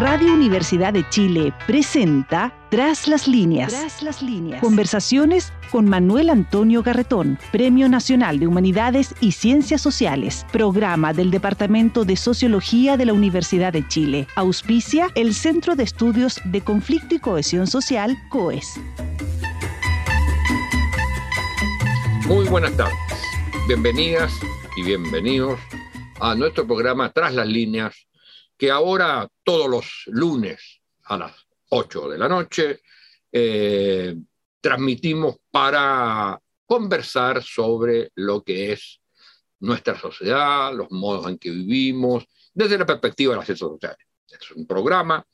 Radio 0.00 0.32
Universidad 0.32 0.94
de 0.94 1.06
Chile 1.10 1.52
presenta 1.66 2.54
Tras 2.70 3.06
las 3.06 3.28
líneas. 3.28 3.70
Tras 3.70 4.02
las 4.02 4.22
líneas. 4.22 4.62
Conversaciones 4.62 5.52
con 5.70 5.90
Manuel 5.90 6.30
Antonio 6.30 6.82
Garretón, 6.82 7.38
Premio 7.52 7.86
Nacional 7.86 8.38
de 8.38 8.46
Humanidades 8.46 9.14
y 9.20 9.32
Ciencias 9.32 9.82
Sociales, 9.82 10.46
programa 10.52 11.12
del 11.12 11.30
Departamento 11.30 12.06
de 12.06 12.16
Sociología 12.16 12.96
de 12.96 13.04
la 13.04 13.12
Universidad 13.12 13.74
de 13.74 13.86
Chile. 13.88 14.26
Auspicia 14.36 15.08
el 15.16 15.34
Centro 15.34 15.76
de 15.76 15.82
Estudios 15.82 16.40
de 16.46 16.62
Conflicto 16.62 17.16
y 17.16 17.18
Cohesión 17.18 17.66
Social, 17.66 18.16
COES. 18.30 18.80
Muy 22.26 22.48
buenas 22.48 22.74
tardes. 22.74 22.96
Bienvenidas 23.68 24.32
y 24.78 24.82
bienvenidos 24.82 25.60
a 26.20 26.34
nuestro 26.34 26.66
programa 26.66 27.12
Tras 27.12 27.34
las 27.34 27.46
líneas 27.46 28.09
que 28.60 28.70
ahora 28.70 29.26
todos 29.42 29.70
los 29.70 30.02
lunes 30.08 30.82
a 31.04 31.16
las 31.16 31.32
8 31.70 32.10
de 32.10 32.18
la 32.18 32.28
noche 32.28 32.82
eh, 33.32 34.14
transmitimos 34.60 35.36
para 35.50 36.38
conversar 36.66 37.42
sobre 37.42 38.10
lo 38.16 38.44
que 38.44 38.72
es 38.72 39.00
nuestra 39.60 39.98
sociedad, 39.98 40.74
los 40.74 40.90
modos 40.90 41.26
en 41.28 41.38
que 41.38 41.50
vivimos, 41.50 42.26
desde 42.52 42.76
la 42.76 42.84
perspectiva 42.84 43.32
de 43.32 43.38
las 43.38 43.46
ciencias 43.46 43.70
sociales. 43.70 44.06
Es 44.28 44.50
un 44.50 44.66
programa 44.66 45.26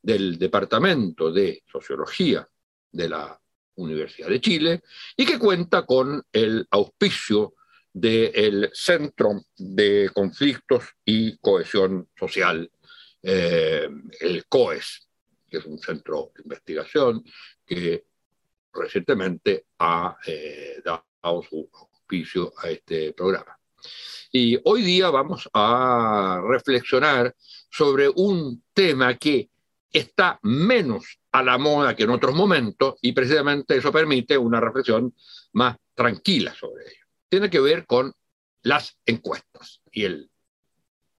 del 0.00 0.38
Departamento 0.38 1.30
de 1.30 1.62
Sociología 1.70 2.48
de 2.92 3.08
la 3.10 3.38
Universidad 3.74 4.28
de 4.28 4.40
Chile 4.40 4.82
y 5.18 5.26
que 5.26 5.38
cuenta 5.38 5.84
con 5.84 6.22
el 6.32 6.66
auspicio 6.70 7.56
del 7.92 8.70
Centro 8.72 9.42
de 9.56 10.10
Conflictos 10.14 10.84
y 11.04 11.36
Cohesión 11.38 12.08
Social, 12.18 12.70
eh, 13.22 13.88
el 14.20 14.46
COES, 14.46 15.08
que 15.48 15.58
es 15.58 15.64
un 15.64 15.78
centro 15.78 16.32
de 16.34 16.42
investigación 16.42 17.24
que 17.66 18.04
recientemente 18.72 19.66
ha 19.78 20.16
eh, 20.26 20.80
dado 20.84 21.42
su 21.42 21.68
auspicio 21.72 22.52
a 22.58 22.70
este 22.70 23.12
programa. 23.12 23.58
Y 24.32 24.58
hoy 24.64 24.82
día 24.82 25.10
vamos 25.10 25.48
a 25.52 26.40
reflexionar 26.46 27.34
sobre 27.68 28.08
un 28.08 28.62
tema 28.72 29.16
que 29.16 29.50
está 29.92 30.38
menos 30.42 31.18
a 31.32 31.42
la 31.42 31.58
moda 31.58 31.96
que 31.96 32.04
en 32.04 32.10
otros 32.10 32.34
momentos 32.34 32.94
y 33.02 33.12
precisamente 33.12 33.76
eso 33.76 33.90
permite 33.90 34.38
una 34.38 34.60
reflexión 34.60 35.12
más 35.52 35.76
tranquila 35.94 36.54
sobre 36.54 36.84
ello 36.86 37.00
tiene 37.30 37.48
que 37.48 37.60
ver 37.60 37.86
con 37.86 38.12
las 38.62 38.98
encuestas 39.06 39.80
y 39.90 40.04
el, 40.04 40.29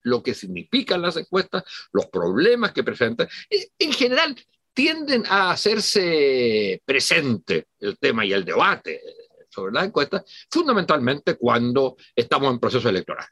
lo 0.04 0.22
que 0.24 0.34
significan 0.34 1.02
las 1.02 1.18
encuestas, 1.18 1.64
los 1.92 2.08
problemas 2.08 2.72
que 2.72 2.84
presentan. 2.84 3.28
En 3.50 3.94
general, 3.94 4.36
tienden 4.74 5.24
a 5.28 5.52
hacerse 5.52 6.82
presente 6.86 7.68
el 7.80 7.98
tema 7.98 8.26
y 8.26 8.34
el 8.34 8.46
debate 8.46 9.02
sobre 9.50 9.74
las 9.74 9.86
encuestas, 9.86 10.24
fundamentalmente 10.50 11.36
cuando 11.36 11.98
estamos 12.16 12.52
en 12.54 12.60
proceso 12.60 12.88
electoral. 12.88 13.28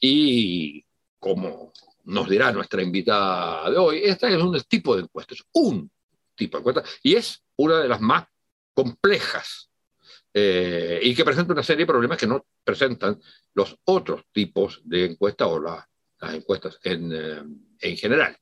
Y 0.00 0.84
como 1.18 1.72
nos 2.04 2.28
dirá 2.28 2.52
nuestra 2.52 2.82
invitada 2.82 3.70
de 3.70 3.78
hoy, 3.78 4.00
esta 4.04 4.28
es 4.28 4.40
un 4.40 4.60
tipo 4.68 4.94
de 4.94 5.02
encuestas, 5.02 5.42
un 5.52 5.90
tipo 6.34 6.58
de 6.58 6.60
encuesta, 6.60 6.84
y 7.02 7.14
es 7.14 7.42
una 7.56 7.78
de 7.78 7.88
las 7.88 8.00
más 8.00 8.24
complejas 8.74 9.70
eh, 10.34 11.00
y 11.02 11.14
que 11.14 11.24
presenta 11.24 11.52
una 11.52 11.62
serie 11.62 11.84
de 11.84 11.92
problemas 11.92 12.18
que 12.18 12.26
no 12.26 12.44
presentan 12.62 13.18
los 13.54 13.76
otros 13.84 14.24
tipos 14.30 14.82
de 14.84 15.06
encuestas 15.06 15.48
o 15.48 15.58
las 15.58 15.86
encuestas 16.34 16.78
en, 16.82 17.10
eh, 17.12 17.42
en, 17.80 17.96
general. 17.96 18.36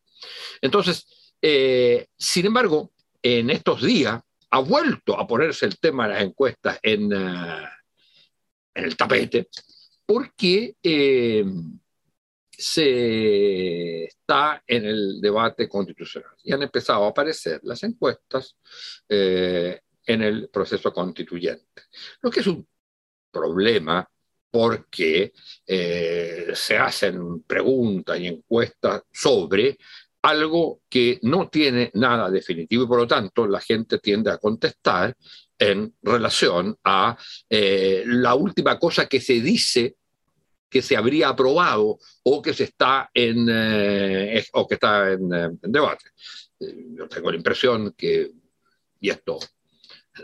Entonces, 0.61 1.35
eh, 1.41 2.09
sin 2.17 2.47
embargo, 2.47 2.93
en 3.23 3.51
estos 3.51 3.83
días 3.83 4.21
ha 4.51 4.61
vuelto 4.61 5.19
a 5.19 5.27
ponerse 5.27 5.67
el 5.67 5.79
tema 5.79 6.09
de 6.09 6.15
las 6.15 6.23
encuestas 6.25 6.79
en, 6.83 7.13
en 7.13 7.65
el 8.75 8.97
tapete 8.97 9.49
porque 10.05 10.77
se 12.51 14.05
está 14.05 14.63
en 14.67 14.87
el 14.87 15.21
debate 15.21 15.69
constitucional 15.69 16.33
y 16.43 16.53
han 16.53 16.63
empezado 16.63 17.05
a 17.05 17.09
aparecer 17.09 17.61
las 17.65 17.83
encuestas 17.83 18.57
en 20.07 20.23
el 20.23 20.49
proceso 20.49 20.93
constituyente. 20.93 21.83
Lo 22.23 22.31
que 22.31 22.41
es 22.41 22.47
un 22.47 22.67
problema 23.31 24.09
porque 24.51 25.33
eh, 25.67 26.53
se 26.55 26.79
hacen 26.79 27.43
preguntas 27.43 28.19
y 28.19 28.29
encuestas 28.29 29.03
sobre 29.13 29.77
algo 30.23 30.81
que 30.89 31.19
no 31.23 31.49
tiene 31.49 31.91
nada 31.95 32.31
definitivo 32.31 32.85
y 32.85 32.87
por 32.87 32.99
lo 32.99 33.07
tanto 33.07 33.47
la 33.47 33.61
gente 33.61 33.99
tiende 33.99 34.31
a 34.31 34.39
contestar 34.39 35.15
en 35.59 35.95
relación 36.03 36.77
a 36.85 37.17
eh, 37.51 38.05
la 38.07 38.35
última 38.35 38.79
cosa 38.79 39.07
que 39.07 39.21
se 39.21 39.41
dice 39.41 39.97
que 40.69 40.83
se 40.83 40.97
habría 40.97 41.29
aprobado 41.29 41.99
o 42.25 42.43
que 42.43 42.55
se 42.55 42.65
está 42.65 43.11
en 43.13 43.47
eh, 43.51 44.45
o 44.55 44.67
que 44.67 44.75
está 44.75 45.13
en, 45.13 45.33
en 45.33 45.73
debate. 45.73 46.07
Yo 46.59 47.09
tengo 47.09 47.31
la 47.31 47.37
impresión 47.37 47.93
que, 47.97 48.33
y 49.01 49.11
esto 49.11 49.39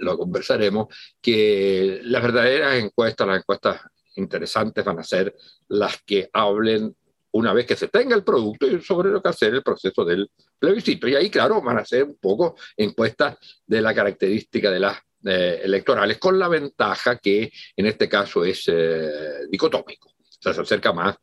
lo 0.01 0.19
conversaremos, 0.19 0.89
que 1.21 2.01
las 2.05 2.23
verdaderas 2.23 2.83
encuestas, 2.83 3.27
las 3.27 3.39
encuestas 3.39 3.81
interesantes 4.17 4.85
van 4.85 4.99
a 4.99 5.05
ser 5.05 5.35
las 5.69 6.03
que 6.03 6.29
hablen 6.33 6.95
una 7.33 7.53
vez 7.53 7.67
que 7.67 7.77
se 7.77 7.89
tenga 7.89 8.15
el 8.15 8.25
producto 8.25 8.67
y 8.67 8.81
sobre 8.83 9.11
lo 9.11 9.23
que 9.23 9.29
hacer 9.29 9.55
el 9.55 9.63
proceso 9.63 10.05
del 10.05 10.31
plebiscito. 10.59 11.09
Y 11.09 11.15
ahí, 11.15 11.31
claro, 11.31 11.63
van 11.63 11.79
a 11.79 11.85
ser 11.85 12.05
un 12.05 12.17
poco 12.17 12.57
encuestas 12.77 13.39
de 13.67 13.81
la 13.81 13.95
característica 13.95 14.71
de 14.71 14.81
las 14.81 14.99
eh, 15.25 15.61
electorales, 15.63 16.19
con 16.19 16.39
la 16.39 16.49
ventaja 16.49 17.17
que 17.19 17.51
en 17.77 17.87
este 17.87 18.09
caso 18.09 18.45
es 18.45 18.65
eh, 18.67 19.47
dicotómico. 19.49 20.11
O 20.11 20.43
sea, 20.43 20.53
se 20.53 20.61
acerca 20.61 20.93
más, 20.93 21.17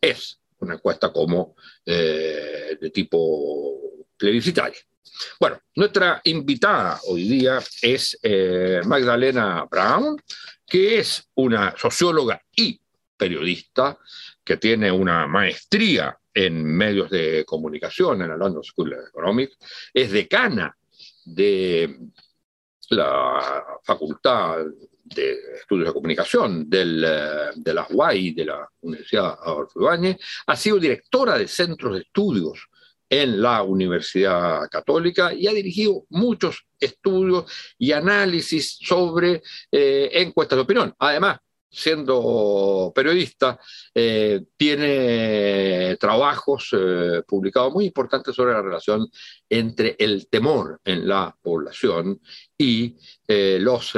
es 0.00 0.40
una 0.58 0.74
encuesta 0.74 1.12
como 1.12 1.56
eh, 1.84 2.78
de 2.80 2.90
tipo 2.90 4.06
plebiscitaria. 4.16 4.78
Bueno, 5.38 5.60
nuestra 5.76 6.20
invitada 6.24 7.00
hoy 7.06 7.28
día 7.28 7.60
es 7.80 8.18
eh, 8.22 8.80
Magdalena 8.84 9.66
Brown, 9.70 10.20
que 10.66 10.98
es 10.98 11.28
una 11.34 11.74
socióloga 11.76 12.40
y 12.56 12.80
periodista 13.16 13.98
que 14.44 14.56
tiene 14.56 14.90
una 14.90 15.26
maestría 15.26 16.18
en 16.34 16.64
medios 16.64 17.10
de 17.10 17.44
comunicación 17.44 18.22
en 18.22 18.28
la 18.28 18.36
London 18.36 18.64
School 18.64 18.94
of 18.94 19.08
Economics, 19.08 19.58
es 19.92 20.10
decana 20.10 20.76
de 21.24 21.98
la 22.90 23.64
Facultad 23.84 24.64
de 25.04 25.38
Estudios 25.60 25.88
de 25.88 25.94
Comunicación 25.94 26.68
del, 26.68 27.00
de 27.54 27.74
la 27.74 27.86
UAI, 27.90 28.32
de 28.32 28.44
la 28.46 28.68
Universidad 28.80 29.38
Adolfo 29.42 29.80
Ibáñez, 29.80 30.16
ha 30.46 30.56
sido 30.56 30.78
directora 30.78 31.36
de 31.36 31.48
centros 31.48 31.94
de 31.94 32.00
estudios 32.00 32.68
en 33.12 33.42
la 33.42 33.62
Universidad 33.62 34.70
Católica 34.70 35.34
y 35.34 35.46
ha 35.46 35.52
dirigido 35.52 36.06
muchos 36.08 36.64
estudios 36.80 37.44
y 37.76 37.92
análisis 37.92 38.78
sobre 38.80 39.42
eh, 39.70 40.08
encuestas 40.14 40.56
de 40.56 40.62
opinión. 40.62 40.94
Además, 40.98 41.38
siendo 41.70 42.90
periodista, 42.94 43.60
eh, 43.94 44.44
tiene 44.56 45.98
trabajos 46.00 46.70
eh, 46.72 47.22
publicados 47.28 47.74
muy 47.74 47.84
importantes 47.84 48.34
sobre 48.34 48.54
la 48.54 48.62
relación 48.62 49.06
entre 49.46 49.94
el 49.98 50.26
temor 50.28 50.80
en 50.82 51.06
la 51.06 51.36
población 51.42 52.18
y 52.56 52.96
los 53.28 53.94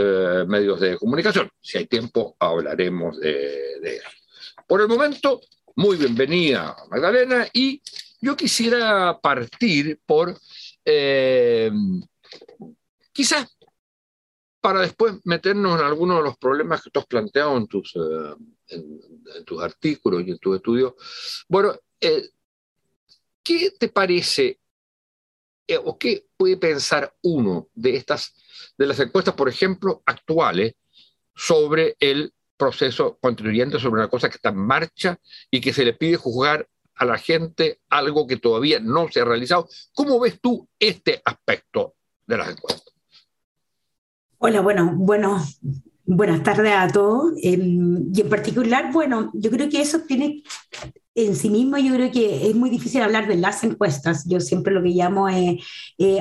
medios 0.46 0.80
de 0.80 0.96
comunicación. 0.96 1.48
Si 1.60 1.78
hay 1.78 1.86
tiempo, 1.86 2.36
hablaremos 2.40 3.18
de, 3.20 3.78
de 3.80 3.96
eso. 3.96 4.08
Por 4.66 4.80
el 4.80 4.88
momento, 4.88 5.40
muy 5.76 5.96
bienvenida, 5.96 6.76
Magdalena, 6.88 7.48
y 7.52 7.80
yo 8.24 8.36
quisiera 8.36 9.20
partir 9.20 10.00
por, 10.06 10.34
eh, 10.84 11.70
quizás 13.12 13.54
para 14.62 14.80
después 14.80 15.16
meternos 15.24 15.78
en 15.78 15.84
algunos 15.84 16.16
de 16.16 16.22
los 16.22 16.38
problemas 16.38 16.82
que 16.82 16.90
tú 16.90 17.00
has 17.00 17.06
planteado 17.06 17.54
en 17.58 17.66
tus, 17.66 17.94
eh, 17.96 18.80
artículos 19.60 20.22
y 20.26 20.30
en 20.30 20.38
tus 20.38 20.56
estudios. 20.56 20.94
Bueno, 21.48 21.74
eh, 22.00 22.30
¿qué 23.42 23.70
te 23.78 23.88
parece 23.90 24.58
o 25.84 25.98
qué 25.98 26.26
puede 26.36 26.56
pensar 26.56 27.14
uno 27.22 27.68
de 27.74 27.96
estas, 27.96 28.34
de 28.78 28.86
las 28.86 29.00
encuestas, 29.00 29.34
por 29.34 29.50
ejemplo, 29.50 30.02
actuales, 30.06 30.74
sobre 31.34 31.96
el 32.00 32.32
proceso 32.56 33.18
constituyente, 33.20 33.78
sobre 33.78 34.00
una 34.00 34.08
cosa 34.08 34.28
que 34.28 34.36
está 34.36 34.50
en 34.50 34.56
marcha 34.56 35.18
y 35.50 35.60
que 35.60 35.72
se 35.72 35.84
le 35.84 35.92
pide 35.92 36.16
juzgar 36.16 36.68
a 36.96 37.04
la 37.04 37.18
gente 37.18 37.80
algo 37.88 38.26
que 38.26 38.36
todavía 38.36 38.80
no 38.80 39.08
se 39.10 39.20
ha 39.20 39.24
realizado. 39.24 39.68
¿Cómo 39.92 40.20
ves 40.20 40.40
tú 40.40 40.68
este 40.78 41.20
aspecto 41.24 41.94
de 42.26 42.38
las 42.38 42.50
encuestas? 42.50 42.94
Hola, 44.38 44.60
bueno, 44.60 44.92
bueno, 44.96 45.42
buenas 46.04 46.42
tardes 46.42 46.72
a 46.76 46.88
todos. 46.88 47.32
Em, 47.42 48.12
y 48.14 48.20
en 48.20 48.28
particular, 48.28 48.92
bueno, 48.92 49.30
yo 49.34 49.50
creo 49.50 49.68
que 49.68 49.80
eso 49.80 50.00
tiene, 50.06 50.42
en 51.14 51.36
sí 51.36 51.50
mismo 51.50 51.78
yo 51.78 51.94
creo 51.94 52.10
que 52.10 52.48
es 52.48 52.54
muy 52.54 52.70
difícil 52.70 53.02
hablar 53.02 53.28
de 53.28 53.36
las 53.36 53.62
encuestas. 53.64 54.24
Yo 54.26 54.40
siempre 54.40 54.72
lo 54.72 54.82
que 54.82 54.90
llamo 54.90 55.28
es 55.28 55.62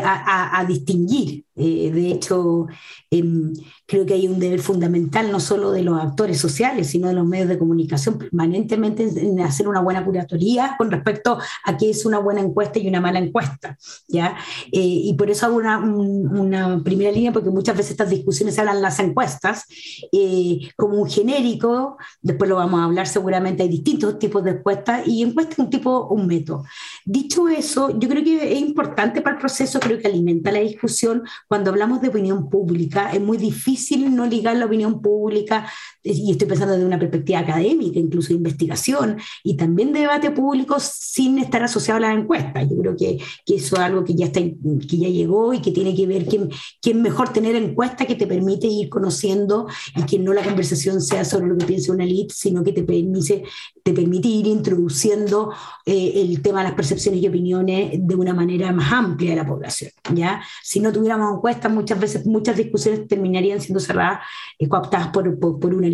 a, 0.04 0.64
distinguir. 0.68 1.46
Eh, 1.56 1.92
de 1.92 2.12
hecho, 2.12 2.66
em, 3.12 3.54
creo 3.86 4.06
que 4.08 4.16
hay 4.16 4.28
un 4.28 4.40
deber 4.40 4.60
fundamental 4.60 5.32
no 5.32 5.40
solo 5.40 5.72
de 5.72 5.84
los 5.84 6.02
actores 6.02 6.40
sociales, 6.40 6.88
sino 6.88 7.08
de 7.08 7.14
los 7.14 7.28
medios 7.28 7.48
de 7.48 7.60
comunicación 7.60 8.18
permanentemente 8.18 9.04
en, 9.04 9.40
hacer 9.40 9.68
una 9.68 9.82
buena 9.82 10.04
curatoría 10.04 10.76
con 10.78 10.90
respecto 10.90 11.38
a 11.64 11.78
qué 11.78 11.92
es 11.92 12.06
una 12.06 12.18
buena 12.20 12.42
encuesta 12.42 12.80
y 12.80 12.88
una 12.88 13.02
mala 13.02 13.20
encuesta. 13.20 13.78
¿ya? 14.08 14.36
Eh, 14.72 14.80
y 14.82 15.14
por 15.14 15.30
eso 15.30 15.46
hago 15.46 15.58
una, 15.58 15.78
una, 15.78 16.82
primera 16.84 17.12
línea, 17.12 17.32
porque 17.32 17.50
muchas 17.50 17.78
veces 17.78 17.92
estas 17.92 18.10
discusiones 18.10 18.56
se 18.56 18.62
hablan 18.62 18.82
las 18.82 19.00
encuestas 19.00 19.66
eh, 20.12 20.60
como 20.76 21.02
un 21.02 21.10
genérico, 21.10 21.98
después 22.22 22.50
lo 22.50 22.56
vamos 22.56 22.80
a 22.80 22.86
hablar 22.86 23.08
seguramente, 23.08 23.64
hay 23.64 23.70
distintos 23.70 24.18
tipos 24.18 24.44
de 24.44 24.52
encuestas 24.52 24.83
y 25.06 25.24
encuesta 25.24 25.54
es 25.54 25.60
un 25.60 25.70
tipo, 25.70 26.08
un 26.08 26.28
método. 26.28 26.66
Dicho 27.06 27.48
eso, 27.48 27.98
yo 28.00 28.08
creo 28.10 28.24
que 28.24 28.54
es 28.54 28.60
importante 28.60 29.22
para 29.22 29.36
el 29.36 29.40
proceso, 29.40 29.80
creo 29.80 30.00
que 30.00 30.08
alimenta 30.08 30.52
la 30.52 30.60
discusión. 30.60 31.24
Cuando 31.48 31.72
hablamos 31.72 32.02
de 32.02 32.10
opinión 32.10 32.50
pública, 32.50 33.12
es 33.12 33.22
muy 33.22 33.38
difícil 33.38 34.16
no 34.16 34.26
ligar 34.26 34.56
la 34.58 34.66
opinión 34.66 35.02
pública, 35.02 35.68
y 36.04 36.32
estoy 36.32 36.48
pensando 36.48 36.74
desde 36.74 36.86
una 36.86 37.00
perspectiva 37.00 37.40
académica, 37.40 38.00
incluso 38.00 38.30
de 38.30 38.36
investigación, 38.36 39.18
y 39.44 39.56
también 39.56 39.94
de 39.94 40.02
debate 40.02 40.32
público 40.32 40.78
sin 40.80 41.40
estar 41.40 41.64
asociado 41.64 41.98
a 41.98 42.02
las 42.02 42.18
encuestas. 42.18 42.70
Yo 42.70 42.78
creo 42.78 42.96
que, 42.98 43.18
que 43.46 43.56
eso 43.56 43.76
es 43.76 43.82
algo 43.82 44.04
que 44.04 44.16
ya, 44.16 44.26
está, 44.26 44.42
que 44.42 44.98
ya 44.98 45.08
llegó 45.08 45.54
y 45.54 45.62
que 45.62 45.72
tiene 45.72 45.96
que 45.96 46.06
ver 46.06 46.28
que 46.28 46.50
es 46.84 46.96
mejor 46.96 47.32
tener 47.32 47.56
encuestas 47.56 48.08
que 48.08 48.16
te 48.16 48.28
permite 48.28 48.68
ir 48.68 48.90
conociendo 48.90 49.68
y 49.96 50.04
que 50.04 50.20
no 50.20 50.34
la 50.34 50.44
conversación 50.44 51.02
sea 51.02 51.24
sobre 51.24 51.48
lo 51.48 51.58
que 51.58 51.66
piensa 51.66 51.94
una 51.94 52.04
elite, 52.04 52.34
sino 52.34 52.64
que 52.64 52.74
te 52.74 52.84
permite, 52.84 53.44
te 53.84 53.94
permite 53.94 54.28
ir 54.28 54.48
introduciendo 54.48 55.54
eh, 55.86 56.14
el 56.16 56.42
tema 56.42 56.60
de 56.60 56.66
las 56.66 56.76
percepciones 56.76 57.22
y 57.22 57.28
opiniones 57.28 57.92
de 57.94 58.16
una 58.16 58.34
manera 58.34 58.72
más 58.72 58.92
amplia 58.92 59.32
de 59.32 59.36
la 59.38 59.48
población. 59.48 59.92
¿ya? 60.14 60.42
Si 60.62 60.80
no 60.80 60.92
tuviéramos 60.92 61.38
encuestas, 61.38 61.72
muchas 61.72 62.00
veces 62.00 62.26
muchas 62.26 62.58
discusiones 62.58 63.08
terminarían 63.08 63.62
siendo 63.62 63.80
cerradas, 63.80 64.20
y 64.58 64.68
cooptadas 64.68 65.08
por, 65.10 65.40
por, 65.40 65.74
una 65.74 65.88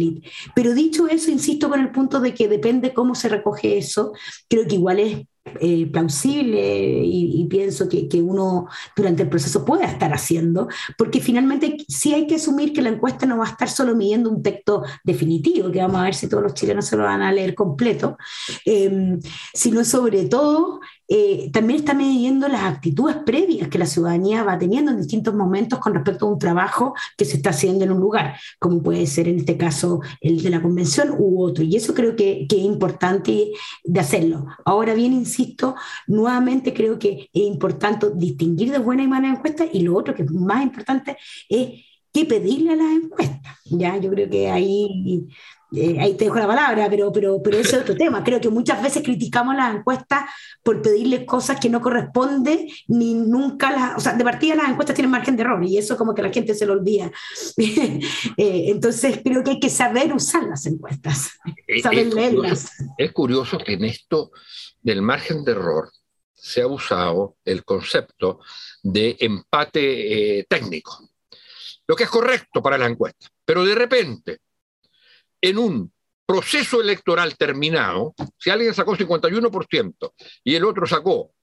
Pero 0.55 0.73
dicho 0.73 1.07
eso, 1.07 1.31
insisto 1.31 1.69
con 1.69 1.79
el 1.79 1.91
punto 1.91 2.19
de 2.19 2.33
que 2.33 2.47
depende 2.47 2.93
cómo 2.93 3.15
se 3.15 3.29
recoge 3.29 3.77
eso, 3.77 4.13
creo 4.47 4.67
que 4.67 4.75
igual 4.75 4.99
es 4.99 5.25
eh, 5.59 5.87
plausible 5.91 7.01
y, 7.03 7.45
pienso 7.49 7.89
que, 7.89 8.07
que, 8.07 8.21
uno 8.21 8.67
durante 8.95 9.23
el 9.23 9.29
proceso 9.29 9.65
pueda 9.65 9.85
estar 9.85 10.13
haciendo, 10.13 10.67
porque 10.97 11.21
finalmente 11.21 11.77
sí 11.87 12.13
hay 12.13 12.27
que 12.27 12.35
asumir 12.35 12.73
que 12.73 12.81
la 12.81 12.89
encuesta 12.89 13.25
no 13.25 13.37
va 13.37 13.45
a 13.45 13.51
estar 13.51 13.69
solo 13.69 13.95
midiendo 13.95 14.29
un 14.29 14.43
texto 14.43 14.83
definitivo, 15.03 15.71
que 15.71 15.79
vamos 15.79 15.97
a 15.97 16.03
ver 16.03 16.13
si 16.13 16.27
todos 16.27 16.43
los 16.43 16.53
chilenos 16.53 16.85
se 16.85 16.97
lo 16.97 17.03
van 17.03 17.21
a 17.21 17.31
leer 17.31 17.55
completo, 17.55 18.17
eh, 18.65 19.17
sino 19.53 19.83
sobre 19.83 20.25
todo 20.25 20.81
eh, 21.11 21.49
también 21.51 21.79
está 21.79 21.95
midiendo 21.95 22.47
las 22.47 22.61
actitudes 22.61 23.15
previas 23.25 23.67
que 23.67 23.79
la 23.79 23.87
ciudadanía 23.87 24.43
va 24.43 24.59
teniendo 24.59 24.91
en 24.91 24.97
distintos 24.97 25.33
momentos 25.33 25.79
con 25.79 25.95
respecto 25.95 26.27
a 26.27 26.29
un 26.29 26.37
trabajo 26.37 26.93
que 27.17 27.25
se 27.25 27.37
está 27.37 27.49
haciendo 27.49 27.83
en 27.83 27.91
un 27.91 27.99
lugar, 27.99 28.35
como 28.59 28.83
puede 28.83 29.07
ser 29.07 29.27
en 29.27 29.39
este 29.39 29.57
caso 29.57 30.01
el 30.21 30.43
de 30.43 30.51
la 30.51 30.61
convención 30.61 31.15
u 31.17 31.43
otro. 31.43 31.63
Y 31.63 31.75
eso 31.75 31.95
creo 31.95 32.15
que, 32.15 32.45
que 32.47 32.57
es 32.57 32.63
importante 32.63 33.51
de 33.83 33.99
hacerlo. 33.99 34.45
Ahora 34.65 34.93
bien, 34.93 35.13
insisto, 35.13 35.73
nuevamente 36.05 36.75
creo 36.75 36.99
que 36.99 37.27
es 37.33 37.41
importante 37.41 38.11
distinguir 38.13 38.71
de 38.71 38.77
buena 38.77 39.01
y 39.01 39.07
mala 39.07 39.29
encuesta 39.29 39.65
y 39.71 39.81
lo 39.81 39.97
otro 39.97 40.13
que 40.13 40.23
es 40.23 40.31
más 40.31 40.61
importante 40.61 41.17
es 41.49 41.85
qué 42.13 42.25
pedirle 42.25 42.73
a 42.73 42.75
las 42.75 43.03
encuestas. 43.03 43.57
¿ya? 43.65 43.97
Yo 43.97 44.11
creo 44.11 44.29
que 44.29 44.49
ahí 44.49 45.27
eh, 45.71 45.97
ahí 45.99 46.15
te 46.15 46.25
dejo 46.25 46.37
la 46.39 46.47
palabra, 46.47 46.87
pero, 46.89 47.11
pero, 47.11 47.41
pero 47.43 47.57
ese 47.57 47.75
es 47.75 47.81
otro 47.83 47.95
tema. 47.95 48.23
Creo 48.23 48.41
que 48.41 48.49
muchas 48.49 48.81
veces 48.81 49.03
criticamos 49.03 49.55
las 49.55 49.75
encuestas 49.75 50.23
por 50.63 50.81
pedirle 50.81 51.25
cosas 51.25 51.59
que 51.59 51.69
no 51.69 51.79
corresponden, 51.79 52.67
ni 52.87 53.13
nunca 53.13 53.71
las. 53.71 53.97
O 53.97 53.99
sea, 53.99 54.13
de 54.13 54.23
partida 54.23 54.55
las 54.55 54.69
encuestas 54.69 54.95
tienen 54.95 55.11
margen 55.11 55.35
de 55.35 55.43
error 55.43 55.63
y 55.63 55.77
eso 55.77 55.95
como 55.95 56.15
que 56.15 56.23
la 56.23 56.31
gente 56.31 56.55
se 56.55 56.65
lo 56.65 56.73
olvida. 56.73 57.11
Eh, 58.37 58.65
entonces, 58.67 59.19
creo 59.23 59.43
que 59.43 59.51
hay 59.51 59.59
que 59.59 59.69
saber 59.69 60.13
usar 60.13 60.43
las 60.43 60.65
encuestas, 60.65 61.31
saber 61.81 62.07
es 62.07 62.13
leerlas. 62.13 62.71
Curioso, 62.77 62.95
es 62.97 63.11
curioso 63.11 63.57
que 63.57 63.73
en 63.73 63.85
esto 63.85 64.31
del 64.81 65.01
margen 65.01 65.43
de 65.43 65.51
error 65.51 65.89
se 66.33 66.61
ha 66.61 66.67
usado 66.67 67.37
el 67.43 67.63
concepto 67.63 68.39
de 68.81 69.17
empate 69.19 70.39
eh, 70.39 70.45
técnico, 70.47 71.09
lo 71.87 71.95
que 71.95 72.03
es 72.03 72.09
correcto 72.09 72.61
para 72.61 72.77
la 72.77 72.87
encuesta, 72.87 73.27
pero 73.43 73.65
de 73.65 73.75
repente 73.75 74.39
en 75.41 75.57
un 75.57 75.91
proceso 76.25 76.81
electoral 76.81 77.35
terminado, 77.37 78.13
si 78.37 78.49
alguien 78.49 78.73
sacó 78.73 78.95
51% 78.95 80.13
y 80.43 80.55
el 80.55 80.63
otro 80.63 80.85
sacó 80.85 81.33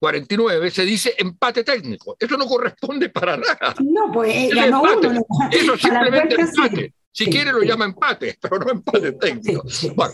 49, 0.00 0.68
se 0.72 0.84
dice 0.84 1.14
empate 1.16 1.62
técnico. 1.62 2.16
Eso 2.18 2.36
no 2.36 2.46
corresponde 2.46 3.08
para 3.08 3.36
nada. 3.36 3.72
No, 3.78 4.10
pues 4.12 4.34
eh, 4.34 4.50
ganó 4.52 4.82
uno. 4.82 5.24
Eso 5.48 5.78
simplemente 5.78 6.34
empate. 6.40 6.92
Si 7.12 7.26
quiere 7.26 7.52
lo 7.52 7.62
llama 7.62 7.84
empate, 7.84 8.36
pero 8.40 8.58
no 8.58 8.72
empate 8.72 9.12
técnico. 9.12 9.62
Bueno, 9.94 10.12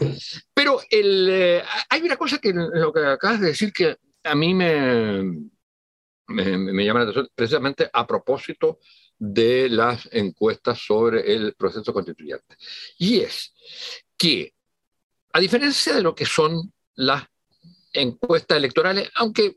pero 0.52 0.80
el, 0.90 1.28
eh, 1.30 1.62
hay 1.88 2.02
una 2.02 2.18
cosa 2.18 2.36
que 2.36 2.52
lo 2.52 2.92
que 2.92 3.06
acabas 3.06 3.40
de 3.40 3.46
decir 3.46 3.72
que 3.72 3.96
a 4.24 4.34
mí 4.34 4.52
me, 4.52 5.22
me, 6.26 6.58
me 6.58 6.84
llama 6.84 6.98
la 6.98 7.04
atención, 7.04 7.28
precisamente 7.34 7.88
a 7.90 8.06
propósito 8.06 8.80
de 9.18 9.68
las 9.68 10.08
encuestas 10.12 10.80
sobre 10.80 11.34
el 11.34 11.54
proceso 11.54 11.92
constituyente. 11.92 12.56
Y 12.98 13.20
es 13.20 13.52
que, 14.16 14.54
a 15.32 15.40
diferencia 15.40 15.94
de 15.94 16.02
lo 16.02 16.14
que 16.14 16.26
son 16.26 16.72
las 16.94 17.24
encuestas 17.92 18.58
electorales, 18.58 19.10
aunque 19.14 19.56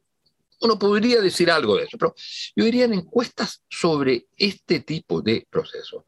uno 0.62 0.78
podría 0.78 1.22
decir 1.22 1.50
algo 1.50 1.76
de 1.76 1.84
eso, 1.84 1.98
pero 1.98 2.14
yo 2.56 2.66
diría 2.66 2.86
en 2.86 2.94
encuestas 2.94 3.64
sobre 3.70 4.28
este 4.38 4.82
tipo 4.82 5.22
de 5.22 5.48
procesos. 5.50 6.04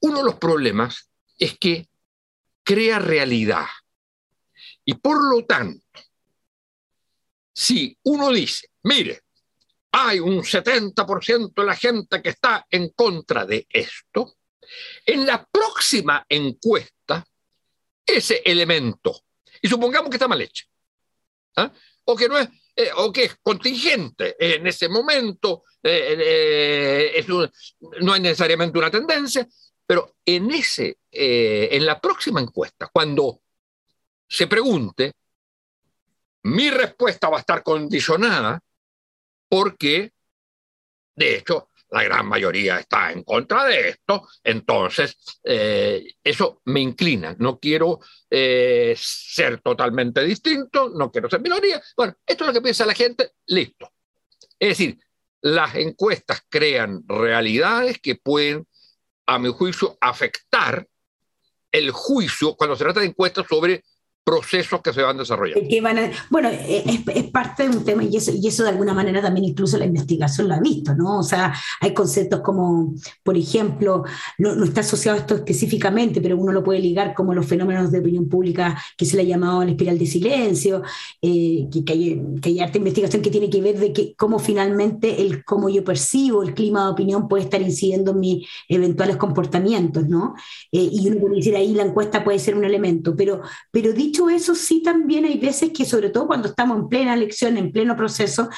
Uno 0.00 0.18
de 0.18 0.24
los 0.24 0.34
problemas 0.36 1.10
es 1.38 1.58
que 1.58 1.88
crea 2.62 2.98
realidad. 2.98 3.66
Y 4.84 4.94
por 4.94 5.16
lo 5.34 5.44
tanto, 5.44 5.82
si 7.52 7.96
uno 8.02 8.30
dice, 8.30 8.68
mire, 8.82 9.22
hay 9.92 10.20
un 10.20 10.42
70% 10.42 11.52
de 11.54 11.64
la 11.64 11.76
gente 11.76 12.22
que 12.22 12.30
está 12.30 12.66
en 12.70 12.90
contra 12.90 13.44
de 13.44 13.66
esto, 13.68 14.36
en 15.04 15.26
la 15.26 15.44
próxima 15.44 16.24
encuesta, 16.28 17.26
ese 18.06 18.42
elemento, 18.44 19.24
y 19.60 19.68
supongamos 19.68 20.10
que 20.10 20.16
está 20.16 20.28
mal 20.28 20.40
hecho, 20.40 20.66
¿ah? 21.56 21.72
o 22.04 22.16
que 22.16 22.28
no 22.28 22.38
es, 22.38 22.48
eh, 22.76 22.90
o 22.96 23.12
que 23.12 23.24
es 23.24 23.36
contingente 23.42 24.36
en 24.38 24.66
ese 24.66 24.88
momento, 24.88 25.64
eh, 25.82 27.14
eh, 27.16 27.26
no 28.00 28.12
hay 28.12 28.20
necesariamente 28.20 28.78
una 28.78 28.90
tendencia, 28.90 29.46
pero 29.86 30.16
en, 30.24 30.50
ese, 30.52 30.98
en 31.10 31.84
la 31.84 32.00
próxima 32.00 32.40
encuesta, 32.40 32.88
cuando 32.92 33.42
se 34.28 34.46
pregunte, 34.46 35.12
mi 36.44 36.70
respuesta 36.70 37.28
va 37.28 37.38
a 37.38 37.40
estar 37.40 37.62
condicionada 37.62 38.60
porque, 39.50 40.12
de 41.16 41.36
hecho, 41.36 41.70
la 41.90 42.04
gran 42.04 42.26
mayoría 42.26 42.78
está 42.78 43.10
en 43.10 43.24
contra 43.24 43.64
de 43.64 43.88
esto, 43.90 44.28
entonces 44.44 45.16
eh, 45.42 46.14
eso 46.22 46.62
me 46.66 46.80
inclina. 46.80 47.34
No 47.38 47.58
quiero 47.58 47.98
eh, 48.30 48.94
ser 48.96 49.60
totalmente 49.60 50.22
distinto, 50.22 50.90
no 50.90 51.10
quiero 51.10 51.28
ser 51.28 51.40
minoría. 51.40 51.82
Bueno, 51.96 52.14
esto 52.24 52.44
es 52.44 52.48
lo 52.48 52.54
que 52.54 52.62
piensa 52.62 52.86
la 52.86 52.94
gente, 52.94 53.32
listo. 53.46 53.92
Es 54.58 54.68
decir, 54.70 54.98
las 55.40 55.74
encuestas 55.74 56.42
crean 56.48 57.02
realidades 57.08 57.98
que 58.00 58.14
pueden, 58.14 58.68
a 59.26 59.38
mi 59.40 59.50
juicio, 59.50 59.98
afectar 60.00 60.86
el 61.72 61.90
juicio 61.90 62.54
cuando 62.54 62.76
se 62.76 62.84
trata 62.84 63.00
de 63.00 63.06
encuestas 63.06 63.46
sobre 63.48 63.82
procesos 64.30 64.80
que 64.80 64.92
se 64.92 65.02
van 65.02 65.18
desarrollando. 65.18 65.68
Van 65.82 66.12
bueno, 66.30 66.48
e, 66.50 66.84
es, 66.86 67.00
es, 67.16 67.24
parte 67.30 67.68
de 67.68 67.76
un 67.76 67.84
tema 67.84 68.04
y 68.04 68.16
eso, 68.16 68.30
y 68.32 68.46
eso 68.46 68.62
de 68.62 68.68
alguna 68.68 68.94
manera 68.94 69.20
también 69.20 69.46
incluso 69.46 69.76
la 69.76 69.86
investigación 69.86 70.46
lo 70.46 70.54
ha 70.54 70.60
visto, 70.60 70.94
¿no? 70.94 71.18
O 71.18 71.22
sea, 71.24 71.52
hay 71.80 71.92
conceptos 71.92 72.40
como, 72.40 72.94
por 73.24 73.36
ejemplo, 73.36 74.04
no, 74.38 74.54
no 74.54 74.64
está 74.64 74.82
asociado 74.82 75.18
a 75.18 75.20
esto 75.20 75.34
específicamente, 75.34 76.20
pero 76.20 76.36
uno 76.36 76.52
lo 76.52 76.62
puede 76.62 76.78
ligar 76.78 77.12
como 77.12 77.34
los 77.34 77.44
fenómenos 77.44 77.90
de 77.90 77.98
opinión 77.98 78.28
pública 78.28 78.80
que 78.96 79.04
se 79.04 79.16
le 79.16 79.22
ha 79.22 79.26
llamado 79.26 79.64
la 79.64 79.72
espiral 79.72 79.98
de 79.98 80.06
silencio, 80.06 80.82
eh, 81.20 81.66
que, 81.72 81.84
que, 81.84 81.92
hay, 81.92 82.22
que 82.40 82.50
hay 82.50 82.60
harta 82.60 82.78
investigación 82.78 83.22
que 83.22 83.30
tiene 83.30 83.50
que 83.50 83.60
ver 83.60 83.80
de 83.80 83.92
que, 83.92 84.14
cómo 84.14 84.38
finalmente 84.38 85.22
el 85.22 85.44
cómo 85.44 85.68
yo 85.68 85.82
percibo 85.82 86.44
el 86.44 86.54
clima 86.54 86.84
de 86.84 86.90
opinión 86.92 87.26
puede 87.26 87.42
estar 87.42 87.60
incidiendo 87.60 88.12
en 88.12 88.20
mis 88.20 88.48
eventuales 88.68 89.16
comportamientos, 89.16 90.08
¿no? 90.08 90.34
Eh, 90.70 90.88
y 90.92 91.08
uno 91.08 91.20
puede 91.20 91.36
decir 91.36 91.56
ahí 91.56 91.74
la 91.74 91.82
encuesta 91.82 92.22
puede 92.22 92.38
ser 92.38 92.54
un 92.54 92.64
elemento, 92.64 93.16
pero, 93.16 93.40
pero 93.72 93.92
dicho 93.92 94.19
eso, 94.28 94.54
sí 94.54 94.82
también 94.82 95.24
hay 95.24 95.38
veces 95.38 95.70
que, 95.72 95.84
sobre 95.84 96.10
todo 96.10 96.26
cuando 96.26 96.48
estamos 96.48 96.78
en 96.78 96.88
plena 96.88 97.14
elección, 97.14 97.56
en 97.56 97.72
pleno 97.72 97.96
proceso, 97.96 98.48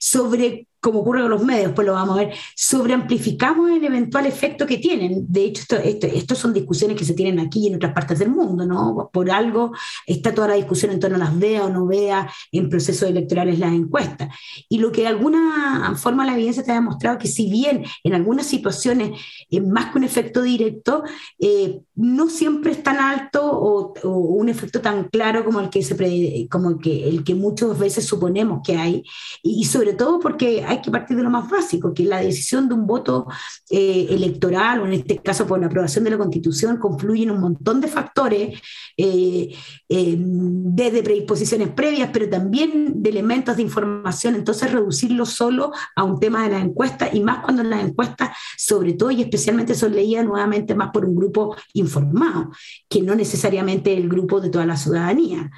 sobre 0.00 0.66
como 0.82 0.98
ocurre 0.98 1.22
con 1.22 1.30
los 1.30 1.44
medios, 1.44 1.72
pues 1.74 1.86
lo 1.86 1.92
vamos 1.92 2.18
a 2.18 2.24
ver, 2.24 2.34
sobreamplificamos 2.56 3.70
el 3.70 3.84
eventual 3.84 4.26
efecto 4.26 4.66
que 4.66 4.78
tienen. 4.78 5.24
De 5.28 5.44
hecho, 5.44 5.62
esto, 5.62 5.76
esto, 5.76 6.06
esto, 6.08 6.34
son 6.34 6.52
discusiones 6.52 6.96
que 6.96 7.04
se 7.04 7.14
tienen 7.14 7.38
aquí 7.38 7.60
y 7.60 7.66
en 7.68 7.76
otras 7.76 7.92
partes 7.92 8.18
del 8.18 8.30
mundo, 8.30 8.66
¿no? 8.66 9.08
Por 9.12 9.30
algo 9.30 9.70
está 10.08 10.34
toda 10.34 10.48
la 10.48 10.54
discusión 10.54 10.90
en 10.90 10.98
torno 10.98 11.16
a 11.16 11.20
las 11.20 11.38
vea 11.38 11.64
o 11.64 11.70
no 11.70 11.86
vea 11.86 12.28
en 12.50 12.68
procesos 12.68 13.08
electorales 13.08 13.60
las 13.60 13.72
encuestas. 13.72 14.34
Y 14.68 14.78
lo 14.78 14.90
que 14.90 15.02
de 15.02 15.06
alguna 15.06 15.94
forma 15.96 16.26
la 16.26 16.34
evidencia 16.34 16.64
te 16.64 16.72
ha 16.72 16.74
demostrado 16.74 17.16
que 17.16 17.28
si 17.28 17.48
bien 17.48 17.84
en 18.02 18.14
algunas 18.14 18.46
situaciones 18.46 19.20
es 19.48 19.64
más 19.64 19.92
que 19.92 19.98
un 19.98 20.04
efecto 20.04 20.42
directo, 20.42 21.04
eh, 21.38 21.80
no 21.94 22.28
siempre 22.28 22.72
es 22.72 22.82
tan 22.82 22.98
alto 22.98 23.40
o, 23.44 23.94
un 24.02 24.48
efecto 24.48 24.80
tan 24.80 25.04
claro 25.04 25.44
como 25.44 25.60
el 25.60 25.70
que, 25.70 25.84
se 25.84 26.48
como 26.50 26.78
que, 26.78 27.08
el 27.08 27.22
que 27.22 27.36
muchas 27.36 27.78
veces 27.78 28.04
suponemos 28.04 28.62
que 28.64 28.76
hay. 28.76 29.04
Y, 29.44 29.60
y 29.60 29.64
sobre 29.64 29.92
todo 29.92 30.18
porque 30.18 30.64
hay 30.71 30.71
que 30.80 30.90
partir 30.90 31.16
de 31.16 31.22
lo 31.22 31.30
más 31.30 31.48
básico, 31.48 31.92
que 31.92 32.04
la 32.04 32.20
decisión 32.20 32.68
de 32.68 32.74
un 32.74 32.86
voto 32.86 33.26
eh, 33.70 34.06
electoral, 34.10 34.80
o 34.80 34.86
en 34.86 34.94
este 34.94 35.18
caso 35.18 35.46
por 35.46 35.60
la 35.60 35.66
aprobación 35.66 36.04
de 36.04 36.10
la 36.10 36.18
Constitución, 36.18 36.78
confluye 36.78 37.24
en 37.24 37.32
un 37.32 37.40
montón 37.40 37.80
de 37.80 37.88
factores, 37.88 38.60
eh, 38.96 39.54
eh, 39.88 40.16
desde 40.18 41.02
predisposiciones 41.02 41.68
previas, 41.68 42.10
pero 42.12 42.28
también 42.28 43.02
de 43.02 43.10
elementos 43.10 43.56
de 43.56 43.62
información. 43.62 44.34
Entonces, 44.34 44.72
reducirlo 44.72 45.26
solo 45.26 45.72
a 45.96 46.04
un 46.04 46.18
tema 46.20 46.44
de 46.44 46.50
la 46.50 46.60
encuesta, 46.60 47.10
y 47.12 47.20
más 47.20 47.44
cuando 47.44 47.62
las 47.62 47.84
encuestas, 47.84 48.30
sobre 48.56 48.94
todo 48.94 49.10
y 49.10 49.22
especialmente, 49.22 49.74
son 49.74 49.94
leídas 49.94 50.24
nuevamente 50.24 50.74
más 50.74 50.90
por 50.92 51.04
un 51.04 51.14
grupo 51.14 51.56
informado, 51.74 52.50
que 52.88 53.02
no 53.02 53.14
necesariamente 53.14 53.96
el 53.96 54.08
grupo 54.08 54.40
de 54.40 54.50
toda 54.50 54.66
la 54.66 54.76
ciudadanía. 54.76 55.50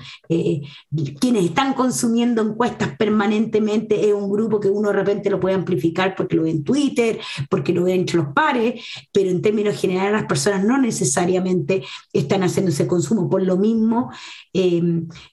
quienes 1.21 1.45
están 1.45 1.75
consumiendo 1.75 2.43
encuestas 2.43 2.97
permanentemente 2.97 4.09
es 4.09 4.15
un 4.15 4.31
grupo 4.31 4.61
que 4.61 4.69
uno 4.69 4.93
repente 5.05 5.31
lo 5.31 5.41
puede 5.41 5.55
amplificar 5.55 6.15
porque 6.15 6.37
lo 6.37 6.43
ve 6.45 6.51
en 6.51 6.65
Twitter, 6.65 7.19
porque 7.49 7.73
lo 7.73 7.85
ve 7.85 7.95
entre 7.95 8.17
los 8.17 8.29
pares, 8.35 8.83
pero 9.13 9.31
en 9.31 9.43
términos 9.43 9.81
generales 9.81 10.13
las 10.13 10.27
personas 10.27 10.65
no 10.65 10.79
necesariamente 10.79 11.83
están 12.13 12.43
haciendo 12.43 12.71
ese 12.71 12.87
consumo. 12.87 13.29
Por 13.29 13.43
lo 13.43 13.57
mismo, 13.57 14.11
eh, 14.53 14.83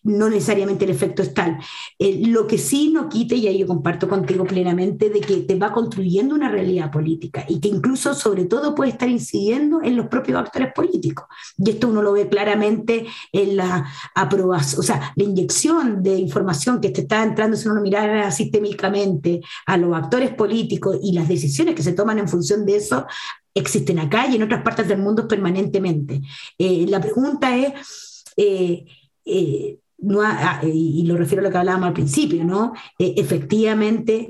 no 0.04 0.30
necesariamente 0.30 0.86
el 0.86 0.92
efecto 0.92 1.22
es 1.22 1.34
tal. 1.34 1.58
Eh, 2.00 2.22
lo 2.28 2.48
que 2.48 2.58
sí 2.58 2.90
no 2.92 3.08
quite, 3.10 3.36
y 3.36 3.48
ahí 3.48 3.60
yo 3.60 3.68
comparto 3.68 4.08
contigo 4.08 4.46
plenamente, 4.46 5.10
de 5.10 5.22
que 5.22 5.38
te 5.38 5.56
va 5.56 5.72
construyendo 5.72 6.36
una 6.36 6.50
realidad 6.50 6.92
política 6.92 7.46
y 7.48 7.60
que 7.60 7.68
incluso, 7.68 8.14
sobre 8.14 8.46
todo, 8.46 8.76
puede 8.76 8.92
estar 8.92 9.10
incidiendo 9.10 9.82
en 9.82 9.96
los 9.96 10.08
propios 10.08 10.40
actores 10.40 10.74
políticos. 10.74 11.26
Y 11.58 11.70
esto 11.70 11.88
uno 11.88 12.02
lo 12.02 12.14
ve 12.14 12.28
claramente 12.28 13.06
en 13.32 13.58
la 13.58 13.86
aprobación, 14.16 14.80
o 14.80 14.84
sea, 14.84 15.14
la 15.16 15.24
inyección 15.24 16.04
de 16.04 16.18
información 16.18 16.82
que 16.82 16.90
te 16.90 17.02
está 17.02 17.24
entrando, 17.24 17.58
si 17.58 17.68
uno 17.68 17.76
lo 17.76 17.82
mirara 17.82 18.32
sistémicamente, 18.32 19.42
a 19.66 19.78
los 19.78 19.96
actores 19.96 20.34
políticos 20.34 20.98
y 21.02 21.14
las 21.14 21.28
decisiones 21.28 21.76
que 21.76 21.84
se 21.84 21.94
toman 21.94 22.20
en 22.20 22.28
función 22.28 22.66
de 22.66 22.78
eso 22.78 23.06
existen 23.54 24.00
acá 24.00 24.28
y 24.28 24.36
en 24.36 24.44
otras 24.44 24.64
partes 24.64 24.88
del 24.88 25.00
mundo 25.00 25.28
permanentemente. 25.28 26.22
Eh, 26.58 26.86
la 26.88 27.02
pregunta 27.02 27.56
es, 27.56 28.24
eh, 28.38 28.86
eh, 29.26 29.78
ah, 30.24 30.62
y 30.64 31.04
lo 31.04 31.18
refiero 31.18 31.42
a 31.42 31.44
lo 31.44 31.52
que 31.52 31.58
hablábamos 31.58 31.88
al 31.88 31.94
principio, 31.94 32.44
¿no? 32.44 32.74
efectivamente, 32.98 34.30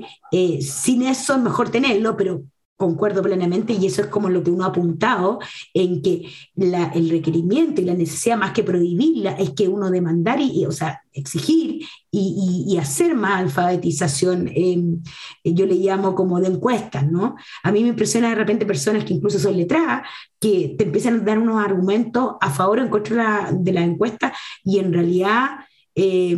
sin 0.60 1.02
eso 1.02 1.34
es 1.34 1.40
mejor 1.40 1.70
tenerlo, 1.70 2.16
pero 2.16 2.42
concuerdo 2.82 3.22
plenamente 3.22 3.74
y 3.74 3.86
eso 3.86 4.02
es 4.02 4.08
como 4.08 4.28
lo 4.28 4.42
que 4.42 4.50
uno 4.50 4.64
ha 4.64 4.68
apuntado 4.68 5.38
en 5.72 6.02
que 6.02 6.28
el 6.56 7.10
requerimiento 7.10 7.80
y 7.80 7.84
la 7.84 7.94
necesidad 7.94 8.36
más 8.36 8.50
que 8.50 8.64
prohibirla 8.64 9.34
es 9.38 9.50
que 9.50 9.68
uno 9.68 9.88
demandar 9.88 10.40
y, 10.40 10.66
o 10.66 10.72
sea, 10.72 11.00
exigir 11.12 11.86
y, 12.10 12.76
hacer 12.80 13.14
más 13.14 13.38
alfabetización, 13.40 14.50
yo 15.44 15.66
le 15.66 15.74
llamo 15.76 16.16
como 16.16 16.40
de 16.40 16.48
encuestas, 16.48 17.08
¿no? 17.08 17.36
A 17.62 17.70
mí 17.70 17.82
me 17.82 17.90
impresiona 17.90 18.30
de 18.30 18.34
repente 18.34 18.66
personas 18.66 19.04
que 19.04 19.14
incluso 19.14 19.38
son 19.38 19.56
letradas, 19.56 20.02
que 20.40 20.74
te 20.76 20.82
empiezan 20.82 21.20
a 21.20 21.24
dar 21.24 21.38
unos 21.38 21.64
argumentos 21.64 22.34
a 22.40 22.50
favor 22.50 22.80
o 22.80 22.82
en 22.82 22.88
contra 22.88 23.52
de 23.52 23.72
la, 23.72 23.84
encuesta 23.84 24.32
y 24.64 24.80
en 24.80 24.92
realidad... 24.92 25.50
Eh, 25.94 26.36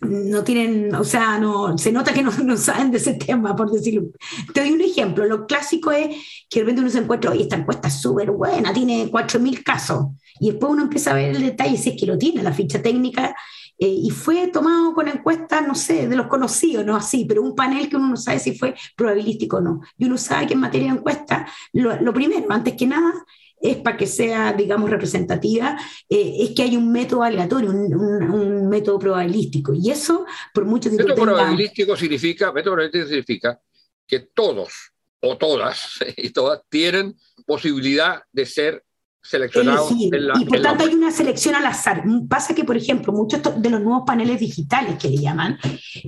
no 0.00 0.44
tienen, 0.44 0.94
o 0.94 1.04
sea, 1.04 1.38
no, 1.38 1.76
se 1.76 1.92
nota 1.92 2.12
que 2.12 2.22
no, 2.22 2.30
no, 2.44 2.56
saben 2.56 2.90
de 2.90 2.98
ese 2.98 3.14
tema, 3.14 3.54
por 3.56 3.70
decirlo. 3.70 4.08
Te 4.52 4.60
doy 4.60 4.72
un 4.72 4.80
ejemplo, 4.80 5.24
lo 5.26 5.46
clásico 5.46 5.90
es 5.90 6.08
que 6.48 6.60
de 6.60 6.64
repente 6.64 6.82
uno 6.82 6.90
se 6.90 6.98
encuentra, 6.98 7.30
oye, 7.30 7.42
esta 7.42 7.56
encuesta 7.56 7.88
es 7.88 8.00
súper 8.00 8.30
buena, 8.30 8.72
tiene 8.72 9.10
4.000 9.10 9.62
casos, 9.62 10.06
y 10.40 10.50
después 10.50 10.72
uno 10.72 10.82
empieza 10.82 11.10
a 11.10 11.14
ver 11.14 11.34
el 11.34 11.42
detalle 11.42 11.76
si 11.76 11.90
es 11.90 12.00
que 12.00 12.06
lo 12.06 12.16
tiene, 12.16 12.42
la 12.42 12.52
ficha 12.52 12.80
técnica, 12.80 13.34
eh, 13.80 13.86
y 13.86 14.10
fue 14.10 14.48
tomado 14.48 14.92
con 14.92 15.06
encuestas, 15.06 15.66
no 15.66 15.74
sé, 15.74 16.08
de 16.08 16.16
los 16.16 16.26
conocidos, 16.26 16.84
no 16.84 16.96
así, 16.96 17.24
pero 17.26 17.42
un 17.42 17.54
panel 17.54 17.88
que 17.88 17.96
uno 17.96 18.08
no 18.08 18.16
sabe 18.16 18.40
si 18.40 18.58
fue 18.58 18.74
probabilístico 18.96 19.58
o 19.58 19.60
no. 19.60 19.80
Y 19.96 20.06
uno 20.06 20.18
sabe 20.18 20.48
que 20.48 20.54
en 20.54 20.60
materia 20.60 20.90
de 20.92 20.98
encuesta, 20.98 21.46
lo, 21.72 22.00
lo 22.00 22.12
primero, 22.12 22.46
antes 22.50 22.74
que 22.74 22.88
nada, 22.88 23.12
es 23.60 23.76
para 23.76 23.96
que 23.96 24.06
sea, 24.06 24.52
digamos, 24.52 24.90
representativa, 24.90 25.76
eh, 26.08 26.36
es 26.40 26.50
que 26.50 26.62
hay 26.62 26.76
un 26.76 26.90
método 26.92 27.22
aleatorio, 27.22 27.70
un, 27.70 28.68
método 28.68 28.98
probabilístico. 28.98 29.72
Y 29.74 29.90
eso, 29.90 30.26
por 30.52 30.64
mucho 30.64 30.90
que... 30.90 30.96
Método 30.96 31.14
probabilístico 31.14 31.96
significa, 31.96 32.52
método 32.52 32.74
probabilístico 32.74 33.08
significa 33.08 33.60
que 34.06 34.20
todos 34.20 34.92
o 35.20 35.36
todas 35.36 35.98
y 36.16 36.30
todas 36.30 36.62
tienen 36.68 37.16
posibilidad 37.46 38.22
de 38.32 38.46
ser 38.46 38.84
seleccionados. 39.22 39.92
y 39.92 40.10
por 40.46 40.62
tanto 40.62 40.84
hay 40.84 40.94
una 40.94 41.10
selección 41.10 41.54
al 41.54 41.66
azar. 41.66 42.04
Pasa 42.28 42.54
que, 42.54 42.64
por 42.64 42.76
ejemplo, 42.76 43.12
muchos 43.12 43.40
de 43.56 43.70
los 43.70 43.80
nuevos 43.80 44.04
paneles 44.06 44.40
digitales 44.40 44.96
que 44.98 45.08
le 45.08 45.18
llaman, 45.18 45.58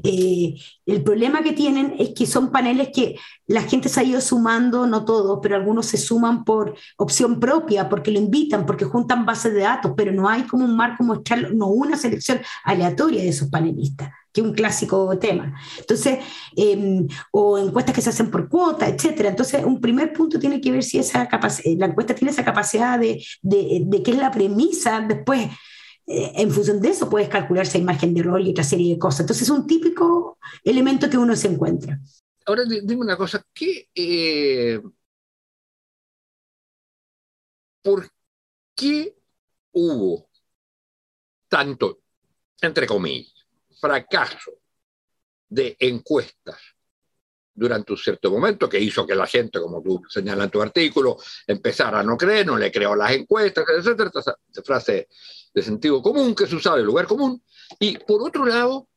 eh, 0.03 0.55
el 0.87 1.03
problema 1.03 1.43
que 1.43 1.53
tienen 1.53 1.95
es 1.99 2.11
que 2.11 2.27
son 2.27 2.51
paneles 2.51 2.91
que 2.95 3.17
la 3.47 3.63
gente 3.63 3.89
se 3.89 4.01
ha 4.01 4.05
ido 4.05 4.21
sumando, 4.21 4.87
no 4.87 5.05
todos, 5.05 5.41
pero 5.43 5.57
algunos 5.57 5.87
se 5.87 5.97
suman 5.97 6.45
por 6.45 6.77
opción 6.97 7.41
propia, 7.41 7.89
porque 7.89 8.11
lo 8.11 8.19
invitan, 8.19 8.65
porque 8.65 8.85
juntan 8.85 9.27
bases 9.27 9.53
de 9.55 9.61
datos, 9.61 9.93
pero 9.97 10.13
no 10.13 10.29
hay 10.29 10.43
como 10.43 10.65
un 10.65 10.77
marco 10.77 11.03
mostrar, 11.03 11.53
no 11.55 11.67
una 11.67 11.97
selección 11.97 12.41
aleatoria 12.65 13.23
de 13.23 13.29
esos 13.29 13.49
panelistas 13.49 14.11
que 14.33 14.41
es 14.41 14.47
un 14.47 14.55
clásico 14.55 15.19
tema. 15.19 15.55
Entonces, 15.79 16.19
em, 16.57 17.07
o 17.33 17.59
encuestas 17.59 17.95
que 17.95 18.03
se 18.03 18.11
hacen 18.11 18.31
por 18.31 18.49
cuota, 18.49 18.89
etcétera. 18.89 19.31
Entonces, 19.31 19.65
un 19.65 19.81
primer 19.81 20.13
punto 20.13 20.39
tiene 20.39 20.61
que 20.61 20.71
ver 20.73 20.83
si 20.83 20.99
esa 20.99 21.29
la 21.77 21.87
encuesta 21.87 22.15
tiene 22.15 22.33
esa 22.33 22.45
capacidad 22.45 22.99
de, 22.99 23.25
de, 23.43 24.03
qué 24.03 24.11
es 24.13 24.19
la 24.19 24.31
premisa, 24.31 25.01
después, 25.01 25.49
eh, 26.07 26.33
en 26.37 26.51
función 26.51 26.81
de 26.81 26.91
eso, 26.91 27.09
puedes 27.11 27.29
calcular 27.29 27.67
hay 27.73 27.83
margen 27.83 28.15
de 28.15 28.21
error 28.21 28.41
y 28.41 28.51
otra 28.51 28.65
serie 28.65 28.95
de 28.95 28.99
cosas. 28.99 29.21
Entonces, 29.21 29.45
es 29.45 29.51
un 29.51 29.67
típico 29.67 30.39
elemento 30.65 31.09
que 31.11 31.19
uno 31.19 31.37
se 31.37 31.49
encuentra. 31.49 31.99
Ahora, 32.47 32.65
dime 32.65 32.97
una 32.97 33.17
cosa, 33.17 33.45
¿qué, 33.53 33.89
eh, 33.95 34.81
¿por 37.83 38.11
qué 38.75 39.15
hubo 39.73 40.29
tanto, 41.49 42.01
entre 42.63 42.87
comillas, 42.87 43.40
fracaso 43.81 44.53
de 45.49 45.77
encuestas 45.81 46.59
durante 47.53 47.93
un 47.93 47.99
cierto 47.99 48.31
momento 48.31 48.69
que 48.69 48.81
hizo 48.81 49.07
que 49.07 49.15
la 49.15 49.27
gente, 49.27 49.61
como 49.61 49.83
tú 49.83 50.03
señalas 50.09 50.47
en 50.47 50.51
tu 50.51 50.63
artículo, 50.63 51.19
empezara 51.47 52.01
a 52.01 52.03
no 52.03 52.17
creer, 52.17 52.47
no 52.47 52.57
le 52.57 52.71
creó 52.71 52.95
las 52.97 53.13
encuestas, 53.13 53.65
etcétera, 53.77 54.11
esa 54.15 54.35
frase 54.65 55.09
de 55.53 55.63
sentido 55.63 56.01
común 56.01 56.35
que 56.35 56.47
se 56.47 56.55
usa 56.55 56.77
de 56.77 56.83
lugar 56.83 57.07
común. 57.07 57.43
Y 57.79 57.99
por 57.99 58.23
otro 58.23 58.47
lado, 58.47 58.89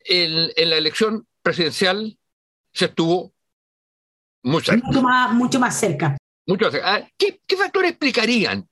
en, 0.00 0.68
la 0.68 0.76
elección 0.76 1.26
presidencial 1.42 2.16
se 2.72 2.84
estuvo 2.84 3.32
muy 4.42 4.62
cerca. 4.62 4.86
Mucho 4.86 5.02
más, 5.02 5.32
mucho 5.32 5.58
más 5.58 5.80
cerca. 5.80 6.16
Mucho 6.46 6.66
más 6.66 6.72
cerca. 6.72 6.94
Ah, 6.94 7.08
¿Qué, 7.16 7.40
¿Qué 7.46 7.56
factores 7.56 7.90
explicarían 7.90 8.69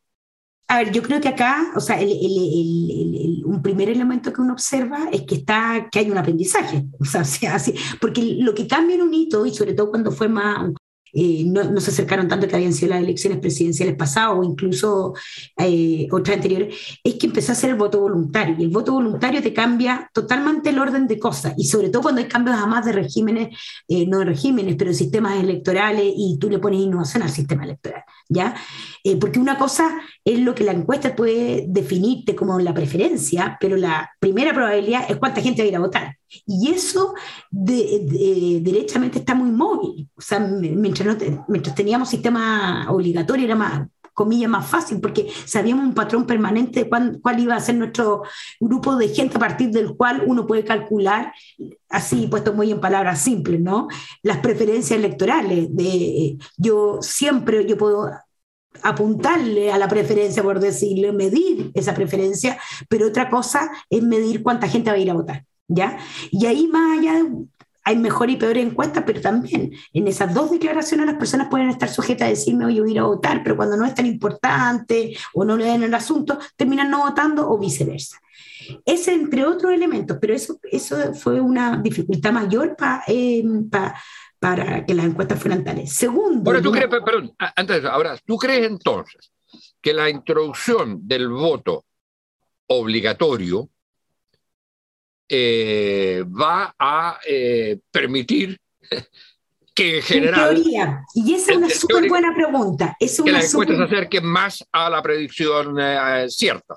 a 0.70 0.78
ver, 0.78 0.92
yo 0.92 1.02
creo 1.02 1.20
que 1.20 1.28
acá, 1.28 1.72
o 1.75 1.80
sea, 1.80 1.98
un 1.98 3.60
primer 3.62 3.88
elemento 3.88 4.32
que 4.32 4.42
uno 4.42 4.52
observa 4.52 5.08
es 5.10 5.22
que 5.22 5.37
está, 5.37 5.88
que 5.90 6.00
hay 6.00 6.10
un 6.10 6.18
aprendizaje, 6.18 6.84
o 7.00 7.04
sea, 7.04 7.22
así, 7.54 7.75
porque 8.00 8.22
lo 8.40 8.54
que 8.54 8.66
cambia 8.66 8.96
en 8.96 9.02
un 9.02 9.14
hito, 9.14 9.46
y 9.46 9.54
sobre 9.54 9.72
todo 9.72 9.90
cuando 9.90 10.12
fue 10.12 10.28
más, 10.28 10.70
eh, 11.14 11.44
no, 11.46 11.80
se 11.80 11.90
acercaron 11.90 12.28
tanto 12.28 12.46
que 12.46 12.56
habían 12.56 12.75
sido 12.75 12.90
las 12.90 13.02
elecciones 13.02 13.38
presidenciales 13.38 13.96
pasadas 13.96 14.37
o 14.37 14.44
incluso 14.44 15.14
eh, 15.56 16.06
otras 16.10 16.37
anteriores, 16.37 16.76
es 17.02 17.14
que 17.14 17.26
empezó 17.26 17.52
a 17.52 17.54
ser 17.54 17.70
el 17.70 17.76
voto 17.76 18.00
voluntario. 18.00 18.56
Y 18.58 18.64
el 18.64 18.70
voto 18.70 18.92
voluntario 18.92 19.42
te 19.42 19.54
cambia 19.54 20.10
totalmente 20.12 20.68
el 20.70 20.78
orden 20.78 21.06
de 21.06 21.18
cosas. 21.18 21.54
Y 21.56 21.64
sobre 21.64 21.88
todo 21.88 22.02
cuando 22.02 22.20
hay 22.20 22.28
cambios 22.28 22.58
además 22.58 22.84
de 22.84 22.92
regímenes, 22.92 23.56
eh, 23.88 24.06
no 24.06 24.18
de 24.18 24.26
regímenes, 24.26 24.76
pero 24.76 24.90
de 24.90 24.96
sistemas 24.96 25.42
electorales 25.42 26.12
y 26.14 26.37
tú 26.38 26.50
le 26.50 26.58
pones 26.58 26.80
innovación 26.80 27.22
al 27.22 27.30
sistema 27.30 27.64
electoral. 27.64 28.02
¿Ya? 28.28 28.54
porque 29.20 29.38
una 29.38 29.56
cosa 29.56 30.00
es 30.25 30.38
lo 30.40 30.54
que 30.54 30.64
la 30.64 30.73
encuesta 30.73 31.16
puede 31.16 31.64
definirte 31.66 32.37
como 32.37 32.58
la 32.58 32.75
preferencia, 32.75 33.56
pero 33.58 33.76
la 33.76 34.11
primera 34.20 34.52
probabilidad 34.52 35.11
es 35.11 35.16
cuánta 35.16 35.40
gente 35.40 35.62
va 35.62 35.66
a 35.66 35.68
ir 35.68 35.76
a 35.76 35.80
votar. 35.80 36.16
Y 36.47 36.70
eso 36.70 37.14
de, 37.50 38.61
derechamente 38.62 39.20
está 39.20 39.35
muy 39.35 39.50
móvil. 39.50 40.11
O 40.14 40.20
sea, 40.20 40.40
mientras, 40.40 41.06
no 41.06 41.44
mientras 41.49 41.75
teníamos 41.75 42.11
sistema 42.11 42.87
obligatorio 42.90 43.47
era 43.47 43.56
más 43.56 43.88
comillas, 44.18 44.50
más 44.50 44.66
fácil, 44.66 45.00
porque 45.00 45.28
sabíamos 45.44 45.87
un 45.87 45.94
patrón 45.94 46.26
permanente 46.26 46.80
de 46.80 46.88
cuál, 46.88 47.20
cuál 47.22 47.38
iba 47.38 47.54
a 47.54 47.60
ser 47.60 47.76
nuestro 47.76 48.25
grupo 48.58 48.96
de 48.96 49.08
gente 49.10 49.37
a 49.37 49.40
partir 49.40 49.70
del 49.70 49.94
cual 49.96 50.25
uno 50.26 50.44
puede 50.44 50.64
calcular, 50.64 51.32
así 51.88 52.26
puesto 52.26 52.52
muy 52.52 52.72
en 52.72 52.80
palabras 52.80 53.20
simples, 53.20 53.60
¿no? 53.60 53.87
Las 54.22 54.38
preferencias 54.38 54.98
electorales. 54.98 55.68
De, 55.70 56.37
yo 56.56 56.98
siempre, 57.00 57.64
yo 57.64 57.78
puedo 57.78 58.10
apuntarle 58.82 59.70
a 59.70 59.78
la 59.78 59.87
preferencia, 59.87 60.42
por 60.42 60.58
decirlo, 60.58 61.12
medir 61.12 61.70
esa 61.75 61.94
preferencia, 61.94 62.58
pero 62.88 63.06
otra 63.06 63.30
cosa 63.30 63.70
es 63.88 64.02
medir 64.02 64.42
cuánta 64.42 64.68
gente 64.68 64.90
va 64.90 64.96
a 64.96 65.00
ir 65.00 65.10
a 65.10 65.14
votar, 65.14 65.44
¿ya? 65.68 65.96
Y 66.32 66.46
ahí 66.46 66.66
más 66.66 66.98
allá 66.98 67.22
hay 67.88 67.97
mejor 67.97 68.28
y 68.28 68.37
peor 68.37 68.59
encuestas, 68.59 69.02
pero 69.07 69.23
también 69.23 69.73
en 69.95 70.09
esas 70.09 70.35
dos 70.35 70.50
declaraciones 70.50 71.07
las 71.07 71.16
personas 71.16 71.49
pueden 71.49 71.71
estar 71.71 71.88
sujetas 71.88 72.26
a 72.26 72.28
decirme, 72.28 72.66
oye, 72.66 72.83
voy 72.83 72.90
a 72.90 72.92
ir 72.92 72.99
a 72.99 73.04
votar, 73.04 73.42
pero 73.42 73.57
cuando 73.57 73.78
no 73.78 73.87
es 73.87 73.95
tan 73.95 74.04
importante 74.04 75.16
o 75.33 75.42
no 75.42 75.57
le 75.57 75.64
dan 75.64 75.83
el 75.83 75.95
asunto, 75.95 76.38
terminan 76.54 76.90
no 76.90 76.99
votando 76.99 77.49
o 77.49 77.59
viceversa. 77.59 78.21
Ese 78.85 79.14
entre 79.14 79.47
otros 79.47 79.73
elementos, 79.73 80.18
pero 80.21 80.35
eso, 80.35 80.61
eso 80.71 81.14
fue 81.14 81.40
una 81.40 81.78
dificultad 81.78 82.33
mayor 82.33 82.76
para... 82.76 83.04
Eh, 83.07 83.42
para 84.40 84.87
que 84.87 84.95
las 84.95 85.07
encuestas 85.07 85.40
fueran 85.40 85.64
tales. 85.64 85.92
Segundo. 85.92 86.49
Ahora, 86.49 86.62
¿tú 86.62 86.71
crees, 86.71 86.88
perdón, 86.88 87.35
antes 87.57 87.85
ahora, 87.85 88.16
¿tú 88.25 88.37
crees 88.37 88.68
entonces 88.68 89.33
que 89.80 89.92
la 89.92 90.09
introducción 90.09 91.09
del 91.09 91.28
voto 91.28 91.87
obligatorio 92.68 93.68
eh, 95.28 96.25
va 96.25 96.75
a 96.78 97.18
eh, 97.26 97.78
permitir 97.90 98.58
que 99.75 99.97
en 99.99 100.02
general. 100.02 100.56
En 100.56 100.62
teoría, 100.62 101.04
y 101.14 101.35
esa 101.35 101.52
es 101.52 101.58
una 101.58 101.70
súper 101.70 102.08
buena 102.08 102.35
pregunta. 102.35 102.97
Es 102.99 103.20
que 103.20 103.30
las 103.30 103.52
encuestas 103.52 103.76
se 103.76 103.85
acerquen 103.85 104.26
más 104.26 104.64
a 104.73 104.88
la 104.90 105.02
predicción 105.02 105.76
eh, 105.80 106.26
cierta. 106.28 106.76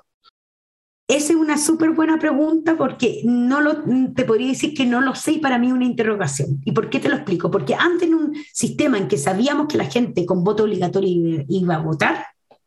Esa 1.08 1.32
es 1.32 1.38
una 1.38 1.58
súper 1.58 1.90
buena 1.90 2.18
pregunta 2.18 2.76
porque 2.76 3.20
no 3.24 3.60
lo, 3.60 3.82
te 4.14 4.24
podría 4.24 4.48
decir 4.48 4.72
que 4.72 4.86
no 4.86 5.00
lo 5.00 5.14
sé 5.14 5.32
y 5.32 5.38
para 5.38 5.58
mí 5.58 5.66
es 5.66 5.72
una 5.72 5.84
interrogación. 5.84 6.60
¿Y 6.64 6.72
por 6.72 6.88
qué 6.88 7.00
te 7.00 7.08
lo 7.08 7.16
explico? 7.16 7.50
Porque 7.50 7.74
antes 7.74 8.08
en 8.08 8.14
un 8.14 8.34
sistema 8.52 8.96
en 8.96 9.08
que 9.08 9.18
sabíamos 9.18 9.66
que 9.66 9.76
la 9.76 9.90
gente 9.90 10.24
con 10.24 10.44
voto 10.44 10.62
obligatorio 10.62 11.44
iba 11.48 11.74
a 11.74 11.80
votar, 11.80 12.26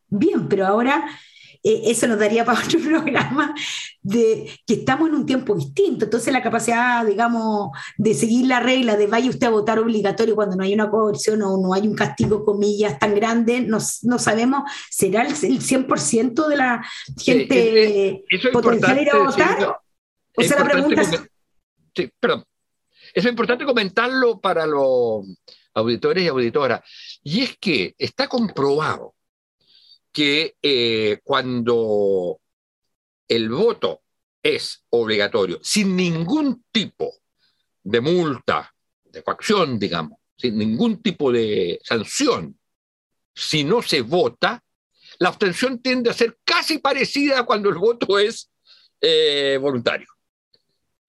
bien, 0.10 0.48
pero 0.48 0.68
ahora 0.68 1.06
eh, 1.66 1.82
eso 1.86 2.06
nos 2.06 2.20
daría 2.20 2.46
para 2.46 2.64
otro 2.64 2.80
programa, 2.80 3.54
de 4.04 4.52
que 4.68 4.76
estamos 4.76 5.10
en 5.10 5.16
un 5.16 5.26
tiempo 5.26 5.56
distinto. 5.56 6.06
Entonces 6.06 6.32
la 6.32 6.44
capacidad, 6.44 7.04
digamos, 7.04 7.72
de 7.98 8.14
seguir 8.14 8.46
la 8.46 8.60
regla 8.60 8.96
de 8.96 9.08
vaya 9.08 9.30
usted 9.30 9.48
a 9.48 9.50
votar 9.50 9.80
obligatorio 9.80 10.36
cuando 10.36 10.56
no 10.56 10.64
hay 10.64 10.76
una 10.76 10.92
coerción 10.92 11.42
o 11.42 11.58
no 11.58 11.74
hay 11.74 11.88
un 11.88 11.96
castigo, 11.96 12.46
comillas, 12.46 13.00
tan 13.00 13.16
grande, 13.16 13.62
no, 13.62 13.80
no 14.04 14.20
sabemos, 14.20 14.70
¿será 14.92 15.24
el, 15.24 15.36
100% 15.36 16.48
de 16.48 16.56
la 16.56 16.86
gente 17.18 18.24
potencial 18.54 19.02
ir 19.02 19.10
a 19.10 19.18
votar? 19.18 19.78
o 20.38 20.44
sea, 20.44 20.60
la 20.60 20.70
pregunta 20.70 21.02
es... 21.02 21.22
Sí, 21.96 22.12
perdón. 22.20 22.44
Eso 23.14 23.28
es 23.28 23.32
importante 23.32 23.66
comentarlo 23.66 24.40
para 24.40 24.68
los 24.68 25.26
auditores 25.74 26.24
y 26.24 26.28
auditoras. 26.28 26.82
Y 27.24 27.42
es 27.42 27.58
que 27.58 27.96
está 27.98 28.28
comprobado 28.28 29.15
que 30.16 30.56
eh, 30.62 31.20
cuando 31.26 32.40
el 33.28 33.50
voto 33.50 34.04
es 34.42 34.86
obligatorio, 34.92 35.60
sin 35.62 35.94
ningún 35.94 36.64
tipo 36.72 37.14
de 37.84 38.00
multa, 38.00 38.74
de 39.04 39.22
coacción, 39.22 39.78
digamos, 39.78 40.18
sin 40.38 40.58
ningún 40.58 41.02
tipo 41.02 41.34
de 41.34 41.82
sanción, 41.84 42.58
si 43.36 43.66
no 43.66 43.82
se 43.82 44.04
vota, 44.04 44.64
la 45.20 45.28
abstención 45.28 45.80
tiende 45.80 46.10
a 46.10 46.14
ser 46.14 46.38
casi 46.46 46.78
parecida 46.78 47.40
a 47.40 47.46
cuando 47.46 47.68
el 47.68 47.76
voto 47.76 48.18
es 48.18 48.50
eh, 49.02 49.60
voluntario. 49.62 50.08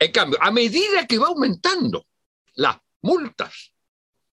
En 0.00 0.10
cambio, 0.10 0.36
a 0.42 0.50
medida 0.50 1.06
que 1.06 1.18
va 1.18 1.28
aumentando 1.28 2.04
las 2.56 2.76
multas, 3.02 3.72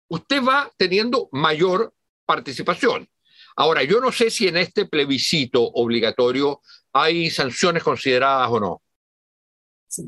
usted 0.10 0.44
va 0.44 0.70
teniendo 0.76 1.30
mayor 1.32 1.94
participación. 2.26 3.10
Ahora, 3.58 3.84
yo 3.84 4.00
no 4.00 4.12
sé 4.12 4.30
si 4.30 4.48
en 4.48 4.58
este 4.58 4.86
plebiscito 4.86 5.64
obligatorio 5.64 6.62
hay 6.94 7.30
sanciones 7.32 7.84
consideradas 7.84 8.50
o 8.52 8.60
no. 8.60 8.82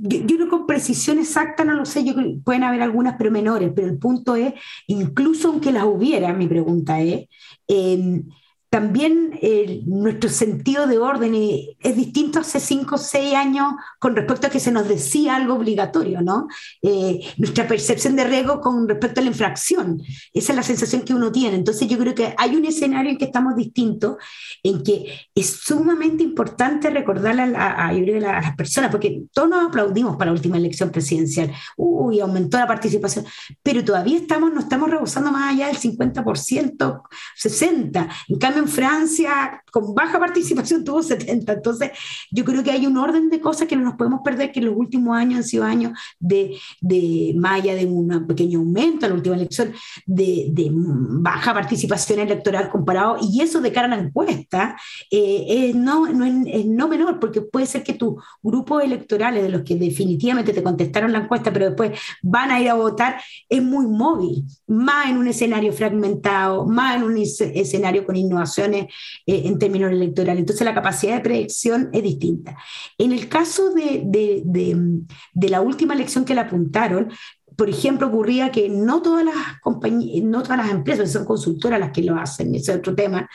Yo, 0.01 0.37
no 0.37 0.49
con 0.49 0.67
precisión 0.67 1.19
exacta 1.19 1.63
no 1.63 1.73
lo 1.73 1.85
sé, 1.85 2.03
pueden 2.43 2.63
haber 2.63 2.81
algunas 2.81 3.15
pero 3.17 3.31
menores, 3.31 3.71
pero 3.75 3.87
el 3.87 3.97
punto 3.97 4.35
es, 4.35 4.53
incluso 4.87 5.47
aunque 5.47 5.71
las 5.71 5.85
hubiera, 5.85 6.33
mi 6.33 6.47
pregunta 6.47 7.01
es, 7.01 7.27
eh, 7.67 8.21
también 8.69 9.39
eh, 9.41 9.81
nuestro 9.85 10.29
sentido 10.29 10.85
de 10.85 10.99
orden 10.99 11.33
es 11.79 11.95
distinto 11.95 12.39
hace 12.39 12.59
cinco 12.59 12.95
o 12.95 12.97
seis 12.99 13.33
años 13.33 13.73
con 13.97 14.15
respecto 14.15 14.45
a 14.45 14.49
que 14.51 14.59
se 14.59 14.71
nos 14.71 14.87
decía 14.87 15.35
algo 15.35 15.55
obligatorio, 15.55 16.21
¿no? 16.21 16.47
Eh, 16.83 17.19
nuestra 17.37 17.67
percepción 17.67 18.15
de 18.15 18.25
riesgo 18.25 18.61
con 18.61 18.87
respecto 18.87 19.21
a 19.21 19.23
la 19.23 19.29
infracción, 19.29 20.01
esa 20.33 20.51
es 20.51 20.55
la 20.55 20.61
sensación 20.61 21.01
que 21.01 21.15
uno 21.15 21.31
tiene. 21.31 21.55
Entonces 21.55 21.87
yo 21.87 21.97
creo 21.97 22.13
que 22.13 22.35
hay 22.37 22.55
un 22.55 22.65
escenario 22.65 23.11
en 23.11 23.17
que 23.17 23.25
estamos 23.25 23.55
distintos, 23.55 24.17
en 24.61 24.83
que 24.83 25.19
es 25.33 25.49
sumamente 25.49 26.21
importante 26.21 26.91
recordarle 26.91 27.41
a, 27.57 27.87
a, 27.87 27.93
las 27.93 28.55
personas, 28.55 28.91
porque 28.91 29.23
todos 29.33 29.49
nos 29.49 29.69
aplaudimos 29.69 30.15
para 30.15 30.29
la 30.29 30.35
última 30.35 30.57
elección 30.57 30.91
presidencial, 30.91 31.51
uy, 31.75 32.19
aumentó 32.19 32.59
la 32.59 32.67
participación, 32.67 33.25
pero 33.63 33.83
todavía 33.83 34.17
estamos, 34.17 34.53
no 34.53 34.59
estamos 34.59 34.91
rebosando 34.91 35.31
más 35.31 35.53
allá 35.53 35.67
del 35.67 35.77
50%, 35.77 37.01
60%. 37.35 38.09
En 38.27 38.37
cambio, 38.37 38.58
en 38.59 38.67
Francia, 38.67 39.63
con 39.71 39.93
baja 39.93 40.19
participación, 40.19 40.83
tuvo 40.85 41.01
70. 41.01 41.53
Entonces, 41.53 41.91
yo 42.31 42.45
creo 42.45 42.63
que 42.63 42.71
hay 42.71 42.85
un 42.85 42.97
orden 42.97 43.29
de 43.29 43.39
cosas 43.39 43.67
que 43.67 43.75
no 43.75 43.83
nos 43.83 43.95
podemos 43.95 44.21
perder, 44.23 44.51
que 44.51 44.59
en 44.59 44.67
los 44.67 44.75
últimos 44.75 45.17
años 45.17 45.37
han 45.37 45.43
sido 45.43 45.63
años 45.63 45.97
de, 46.19 46.57
de 46.81 47.33
malla 47.35 47.75
de 47.75 47.85
un 47.85 48.27
pequeño 48.27 48.59
aumento 48.59 49.05
en 49.05 49.11
la 49.11 49.15
última 49.15 49.35
elección, 49.35 49.73
de, 50.05 50.47
de, 50.51 50.69
baja 50.71 51.53
participación 51.53 52.19
electoral 52.19 52.69
comparado, 52.69 53.17
y 53.21 53.41
eso 53.41 53.61
de 53.61 53.71
cara 53.71 53.87
a 53.87 53.97
la 53.97 54.03
encuesta 54.03 54.77
eh, 55.09 55.45
es, 55.47 55.75
no, 55.75 56.07
no 56.11 56.25
es, 56.25 56.65
no 56.65 56.87
menor, 56.87 57.19
porque 57.19 57.41
puede 57.41 57.65
ser 57.65 57.83
que 57.83 57.93
tus 57.93 58.15
grupos 58.41 58.83
electorales, 58.83 59.43
de 59.43 59.49
los 59.49 59.63
que 59.63 59.75
definitivamente 59.75 60.53
te 60.53 60.63
contestaron 60.63 61.11
la 61.11 61.19
encuesta, 61.19 61.51
pero 61.51 61.65
después 61.65 61.99
van 62.21 62.51
a 62.51 62.61
ir 62.61 62.69
a 62.69 62.73
votar, 62.73 63.21
es 63.47 63.61
muy 63.61 63.87
móvil, 63.87 64.43
más 64.67 65.09
en 65.09 65.17
un 65.17 65.27
escenario 65.27 65.71
fragmentado, 65.71 66.65
más 66.65 66.97
en 66.97 67.03
un 67.03 67.17
escenario 67.17 68.05
con 68.05 68.15
innovación 68.15 68.48
eh, 68.57 68.87
en 69.25 69.59
términos 69.59 69.91
electorales. 69.91 70.39
Entonces 70.39 70.65
la 70.65 70.73
capacidad 70.73 71.15
de 71.15 71.21
predicción 71.21 71.89
es 71.93 72.03
distinta. 72.03 72.57
En 72.97 73.11
el 73.11 73.27
caso 73.29 73.71
de, 73.73 74.03
de, 74.05 75.49
la 75.49 75.61
última 75.61 75.93
elección 75.93 76.25
que 76.25 76.35
la 76.35 76.41
apuntaron, 76.41 77.11
por 77.55 77.69
ejemplo, 77.69 78.07
ocurría 78.07 78.51
que 78.51 78.69
no 78.69 79.01
todas 79.01 79.25
las 79.25 79.35
compañías, 79.61 80.23
no 80.23 80.43
todas 80.43 80.57
las 80.57 80.71
empresas, 80.71 81.11
son 81.11 81.25
consultoras 81.25 81.79
las 81.79 81.91
que 81.91 82.03
lo 82.03 82.15
hacen, 82.17 82.55
ese 82.55 82.71
es 82.71 82.77
otro 82.77 82.95
tema, 82.95 83.29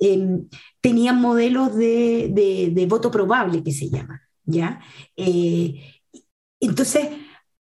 em, 0.00 0.48
tenían 0.80 1.20
modelos 1.20 1.76
de, 1.76 2.30
de, 2.74 2.86
voto 2.86 3.10
probable, 3.10 3.62
que 3.62 3.72
se 3.72 3.88
llama, 3.88 4.20
¿ya? 4.44 4.80
Eh, 5.16 5.80
entonces, 6.60 7.08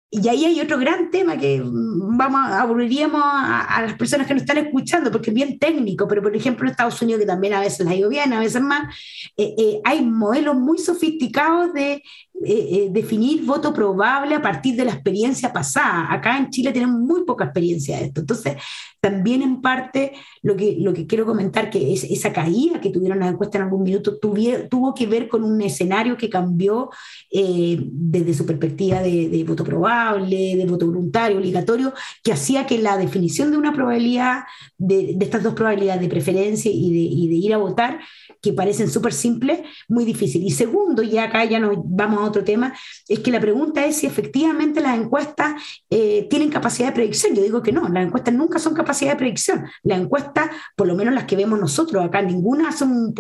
y 0.09 0.25
ahí 0.29 0.45
hay 0.45 0.61
otro 0.61 0.77
gran 0.77 1.11
tema 1.11 1.37
que 1.37 1.61
vamos, 1.63 2.51
aburriríamos 2.51 3.21
a, 3.21 3.81
las 3.81 3.93
personas 3.95 4.25
que 4.25 4.33
nos 4.33 4.43
están 4.43 4.57
escuchando, 4.57 5.11
porque 5.11 5.31
es 5.31 5.35
bien 5.35 5.59
técnico, 5.59 6.07
pero 6.07 6.21
por 6.21 6.33
ejemplo 6.33 6.65
en 6.65 6.71
Estados 6.71 7.01
Unidos, 7.01 7.19
que 7.21 7.27
también 7.27 7.53
a 7.53 7.59
veces 7.59 7.85
la 7.85 7.93
ido 7.93 8.07
bien, 8.09 8.31
a 8.31 8.39
veces 8.39 8.61
más, 8.61 8.95
eh, 9.35 9.53
eh, 9.57 9.81
hay 9.83 10.01
modelos 10.03 10.55
muy 10.55 10.77
sofisticados 10.77 11.73
de 11.73 12.01
eh, 12.45 12.89
definir 12.91 13.45
voto 13.45 13.73
probable 13.73 14.35
a 14.35 14.41
partir 14.41 14.75
de 14.75 14.85
la 14.85 14.93
experiencia 14.93 15.51
pasada. 15.51 16.11
Acá 16.11 16.37
en 16.37 16.49
Chile 16.49 16.71
tenemos 16.71 16.99
muy 16.99 17.23
poca 17.25 17.45
experiencia 17.45 17.97
de 17.97 18.05
esto. 18.05 18.21
Entonces, 18.21 18.55
también 18.99 19.41
en 19.41 19.61
parte 19.61 20.13
lo 20.41 20.55
que, 20.55 20.77
lo 20.79 20.93
que 20.93 21.07
quiero 21.07 21.25
comentar, 21.25 21.69
que 21.69 21.93
es 21.93 22.03
esa 22.03 22.33
caída 22.33 22.81
que 22.81 22.89
tuvieron 22.89 23.19
las 23.19 23.31
encuestas 23.31 23.59
en 23.59 23.65
algún 23.65 23.83
minuto, 23.83 24.17
tuvo 24.17 24.93
que 24.93 25.07
ver 25.07 25.27
con 25.27 25.43
un 25.43 25.61
escenario 25.61 26.17
que 26.17 26.29
cambió 26.29 26.89
desde 27.29 28.33
su 28.33 28.45
perspectiva 28.45 29.01
de, 29.01 29.43
voto 29.47 29.63
probable 29.63 30.55
de 30.55 30.65
voto 30.65 30.87
voluntario, 30.87 31.37
obligatorio, 31.37 31.93
que 32.23 32.33
hacía 32.33 32.65
que 32.65 32.77
la 32.77 32.97
definición 32.97 33.51
de 33.51 33.57
una 33.57 33.73
probabilidad, 33.73 34.43
de, 34.77 35.17
estas 35.19 35.43
dos 35.43 35.53
probabilidades 35.53 36.01
de 36.01 36.09
preferencia 36.09 36.71
y 36.73 37.27
de, 37.27 37.35
ir 37.35 37.53
a 37.53 37.57
votar, 37.57 37.99
que 38.41 38.53
parecen 38.53 38.89
súper 38.89 39.13
simples, 39.13 39.59
muy 39.87 40.05
difícil. 40.05 40.43
Y 40.43 40.51
segundo, 40.51 41.01
y 41.03 41.17
acá 41.17 41.45
ya 41.45 41.59
nos 41.59 41.77
vamos 41.83 42.26
otro 42.27 42.43
tema, 42.43 42.73
es 43.07 43.19
que 43.19 43.31
la 43.31 43.39
pregunta 43.39 43.85
es 43.85 43.97
si 43.97 44.07
efectivamente 44.07 44.81
las 44.81 44.97
encuestas 44.97 45.61
eh, 45.89 46.27
tienen 46.29 46.49
capacidad 46.49 46.89
de 46.89 46.93
predicción. 46.93 47.35
Yo 47.35 47.41
digo 47.41 47.61
que 47.61 47.71
no, 47.71 47.87
las 47.89 48.05
encuestas 48.05 48.33
nunca 48.33 48.59
son 48.59 48.73
capacidad 48.73 49.11
de 49.11 49.17
predicción. 49.17 49.65
Las 49.83 49.99
encuestas, 49.99 50.49
por 50.75 50.87
lo 50.87 50.95
menos 50.95 51.13
las 51.13 51.25
que 51.25 51.35
vemos 51.35 51.59
nosotros 51.59 52.03
acá, 52.03 52.21
ninguna 52.21 52.71
son, 52.71 53.13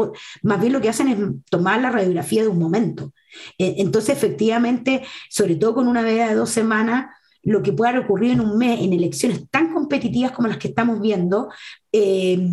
más 0.43 0.59
bien 0.59 0.73
lo 0.73 0.81
que 0.81 0.89
hacen 0.89 1.07
es 1.07 1.17
tomar 1.49 1.81
la 1.81 1.91
radiografía 1.91 2.43
de 2.43 2.49
un 2.49 2.59
momento. 2.59 3.13
Eh, 3.57 3.75
entonces, 3.79 4.15
efectivamente, 4.15 5.03
sobre 5.29 5.55
todo 5.55 5.75
con 5.75 5.87
una 5.87 6.01
veda 6.01 6.29
de 6.29 6.35
dos 6.35 6.49
semanas, 6.49 7.07
lo 7.43 7.61
que 7.63 7.71
pueda 7.71 7.97
ocurrir 7.99 8.31
en 8.31 8.41
un 8.41 8.57
mes 8.57 8.81
en 8.81 8.91
elecciones 8.93 9.49
tan 9.49 9.73
competitivas 9.73 10.33
como 10.33 10.49
las 10.49 10.57
que 10.57 10.67
estamos 10.67 10.99
viendo, 10.99 11.49
eh, 11.93 12.51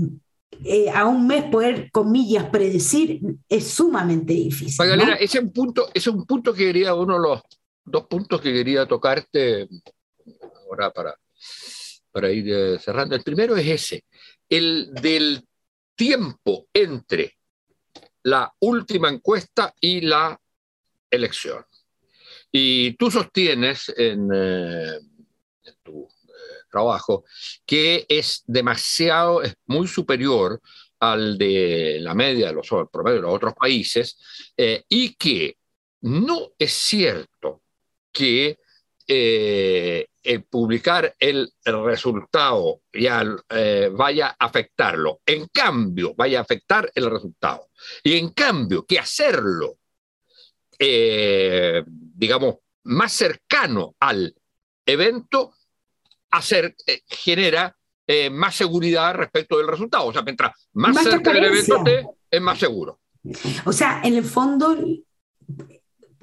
eh, 0.64 0.90
a 0.90 1.06
un 1.06 1.26
mes 1.26 1.44
poder, 1.44 1.90
comillas, 1.90 2.48
predecir 2.50 3.20
es 3.48 3.66
sumamente 3.68 4.32
difícil. 4.32 4.76
Magdalena, 4.78 5.14
ese, 5.14 5.38
es 5.38 5.44
un 5.44 5.52
punto, 5.52 5.88
ese 5.88 6.10
es 6.10 6.14
un 6.14 6.26
punto 6.26 6.52
que 6.52 6.66
quería, 6.66 6.94
uno 6.94 7.14
de 7.14 7.28
los 7.28 7.40
dos 7.84 8.06
puntos 8.06 8.40
que 8.40 8.52
quería 8.52 8.86
tocarte 8.86 9.68
ahora 10.66 10.90
para, 10.90 11.14
para 12.10 12.30
ir 12.30 12.46
eh, 12.48 12.78
cerrando. 12.78 13.14
El 13.14 13.22
primero 13.22 13.56
es 13.56 13.66
ese, 13.66 14.04
el 14.48 14.92
del 14.94 15.46
tiempo 15.94 16.66
entre 16.72 17.36
la 18.24 18.52
última 18.60 19.08
encuesta 19.08 19.74
y 19.80 20.00
la 20.00 20.38
elección. 21.10 21.64
Y 22.50 22.92
tú 22.96 23.10
sostienes 23.10 23.92
en, 23.96 24.28
eh, 24.32 24.96
eh, 24.96 25.00
trabajo 26.74 27.24
que 27.64 28.04
es 28.08 28.42
demasiado, 28.46 29.42
es 29.42 29.54
muy 29.66 29.86
superior 29.86 30.60
al 31.00 31.38
de 31.38 31.98
la 32.00 32.14
media 32.14 32.48
de 32.48 32.54
los 32.54 32.68
promedio 32.90 33.16
de 33.16 33.22
los 33.22 33.34
otros 33.34 33.54
países 33.54 34.18
eh, 34.56 34.84
y 34.88 35.14
que 35.14 35.56
no 36.02 36.52
es 36.58 36.72
cierto 36.72 37.62
que 38.12 38.58
el 39.06 40.44
publicar 40.48 41.14
el, 41.18 41.52
resultado 41.64 42.80
ya 42.90 43.22
vaya 43.92 44.28
a 44.38 44.46
afectarlo. 44.46 45.20
En 45.26 45.46
cambio, 45.48 46.14
vaya 46.16 46.38
a 46.38 46.42
afectar 46.42 46.90
el 46.94 47.10
resultado. 47.10 47.68
Y 48.02 48.16
en 48.16 48.30
cambio, 48.30 48.86
que 48.86 48.98
hacerlo 48.98 49.76
eh, 50.78 51.84
digamos, 51.86 52.56
más 52.84 53.12
cercano 53.12 53.94
al 54.00 54.34
evento, 54.86 55.54
hacer, 56.36 56.74
eh, 56.86 57.00
genera 57.06 57.76
eh, 58.06 58.30
más 58.30 58.54
seguridad 58.54 59.14
respecto 59.14 59.58
del 59.58 59.68
resultado. 59.68 60.06
O 60.06 60.12
sea, 60.12 60.22
mientras 60.22 60.52
más, 60.72 61.02
cerca 61.02 61.32
del 61.32 61.44
evento 61.44 61.76
esté, 61.78 62.06
es 62.30 62.40
más 62.40 62.58
seguro. 62.58 63.00
O 63.64 63.72
sea, 63.72 64.02
en 64.04 64.14
el 64.14 64.24
fondo, 64.24 64.76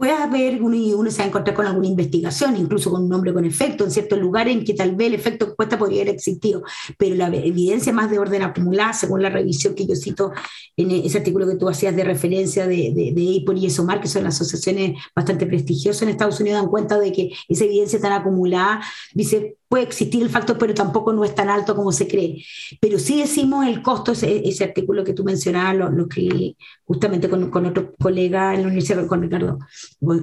puede 0.02 0.14
haber, 0.14 0.64
uno, 0.64 0.76
uno 0.98 1.12
se 1.12 1.20
va 1.20 1.26
a 1.26 1.28
encontrar 1.28 1.56
con 1.56 1.68
alguna 1.68 1.88
investigación, 1.88 2.58
incluso 2.58 2.90
con 2.90 3.04
un 3.04 3.10
nombre 3.10 3.32
con 3.34 3.46
efecto, 3.46 3.84
en 3.84 3.92
ciertos 3.92 4.18
lugares 4.18 4.52
en 4.58 4.64
que 4.64 4.74
tal 4.74 4.96
vez 4.96 5.10
el 5.10 5.14
efecto 5.14 5.50
encuesta 5.50 5.78
podría 5.78 6.02
haber 6.02 6.16
existido, 6.16 6.64
pero 6.98 7.14
la 7.14 7.28
evidencia 7.28 7.94
más 7.94 8.10
de 8.10 8.18
orden 8.18 8.42
acumulada, 8.42 8.94
según 8.94 9.22
la 9.22 9.30
revisión 9.30 9.76
que 9.76 9.86
yo 9.86 9.96
cito 9.96 10.32
en 10.76 10.90
ese 10.90 11.20
artículo 11.20 11.48
que 11.48 11.56
tú 11.56 11.70
hacías 11.70 11.96
de 11.96 12.04
referencia 12.04 12.66
de, 12.66 12.92
de, 12.96 13.12
de 13.14 13.60
y 13.60 13.66
ESOMAR, 13.68 14.02
que 14.02 14.08
son 14.08 14.26
asociaciones 14.26 15.00
bastante 15.16 15.46
prestigiosas 15.46 16.02
en 16.02 16.10
Estados 16.10 16.40
Unidos, 16.40 16.62
dan 16.62 16.72
cuenta 16.72 16.98
de 16.98 17.12
que 17.12 17.30
esa 17.48 17.66
evidencia 17.66 18.02
tan 18.02 18.14
acumulada, 18.14 18.82
dice, 19.14 19.58
puede 19.72 19.86
existir 19.86 20.22
el 20.22 20.30
factor, 20.30 20.58
pero 20.58 20.74
tampoco 20.74 21.14
no 21.14 21.24
es 21.24 21.34
tan 21.34 21.50
alto 21.50 21.78
como 21.78 21.94
se 21.94 22.06
cree. 22.06 22.44
Pero 22.82 23.00
sí 23.00 23.22
decimos 23.22 23.66
el 23.66 23.82
costo, 23.82 24.12
ese, 24.12 24.46
ese 24.46 24.66
artículo 24.66 25.06
que 25.06 25.14
tú 25.14 25.24
mencionabas, 25.24 25.78
lo, 25.78 25.90
lo 25.90 26.10
que 26.10 26.58
justamente 26.84 27.30
con, 27.30 27.50
con, 27.50 27.66
otro 27.68 27.94
colega 27.98 28.54
en 28.54 28.64
la 28.64 28.68
universidad, 28.68 29.08
con 29.08 29.22
Ricardo 29.22 29.60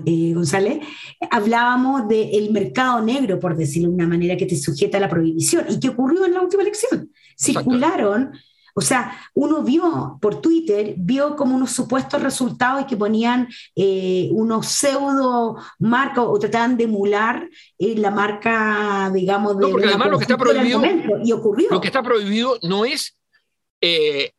eh, 0.04 0.34
González, 0.34 0.80
hablábamos 1.30 2.06
del 2.08 2.50
mercado 2.50 3.00
negro, 3.00 3.40
por 3.40 3.56
decirlo 3.56 3.88
de 3.88 3.94
una 3.94 4.06
manera, 4.06 4.36
que 4.36 4.44
te 4.44 4.54
sujeta 4.54 4.98
a 4.98 5.00
la 5.00 5.08
prohibición. 5.08 5.64
¿Y 5.70 5.80
qué 5.80 5.88
ocurrió 5.88 6.26
en 6.26 6.34
la 6.34 6.42
última 6.42 6.62
elección? 6.62 7.10
Circularon 7.34 8.32
o 8.78 8.80
sea, 8.80 9.20
uno 9.34 9.64
vio 9.64 10.18
por 10.22 10.40
Twitter, 10.40 10.94
vio 10.96 11.34
como 11.34 11.56
unos 11.56 11.72
supuestos 11.72 12.22
resultados 12.22 12.82
y 12.82 12.86
que 12.86 12.96
ponían 12.96 13.48
eh, 13.74 14.28
unos 14.30 14.68
pseudo 14.68 15.56
marcas 15.80 16.24
o 16.28 16.38
trataban 16.38 16.76
de 16.76 16.84
emular 16.84 17.48
eh, 17.76 17.96
la 17.96 18.12
marca, 18.12 19.10
digamos, 19.12 19.58
de. 19.58 19.66
No, 19.66 19.72
porque 19.72 19.88
además 19.88 20.10
lo 20.10 20.18
que 20.18 20.22
está 20.22 20.38
prohibido. 20.38 20.80
Y 21.24 21.32
ocurrió. 21.32 21.66
Lo 21.72 21.80
que 21.80 21.88
está 21.88 22.04
prohibido 22.04 22.56
no 22.62 22.84
es 22.84 23.18
eh, 23.80 24.30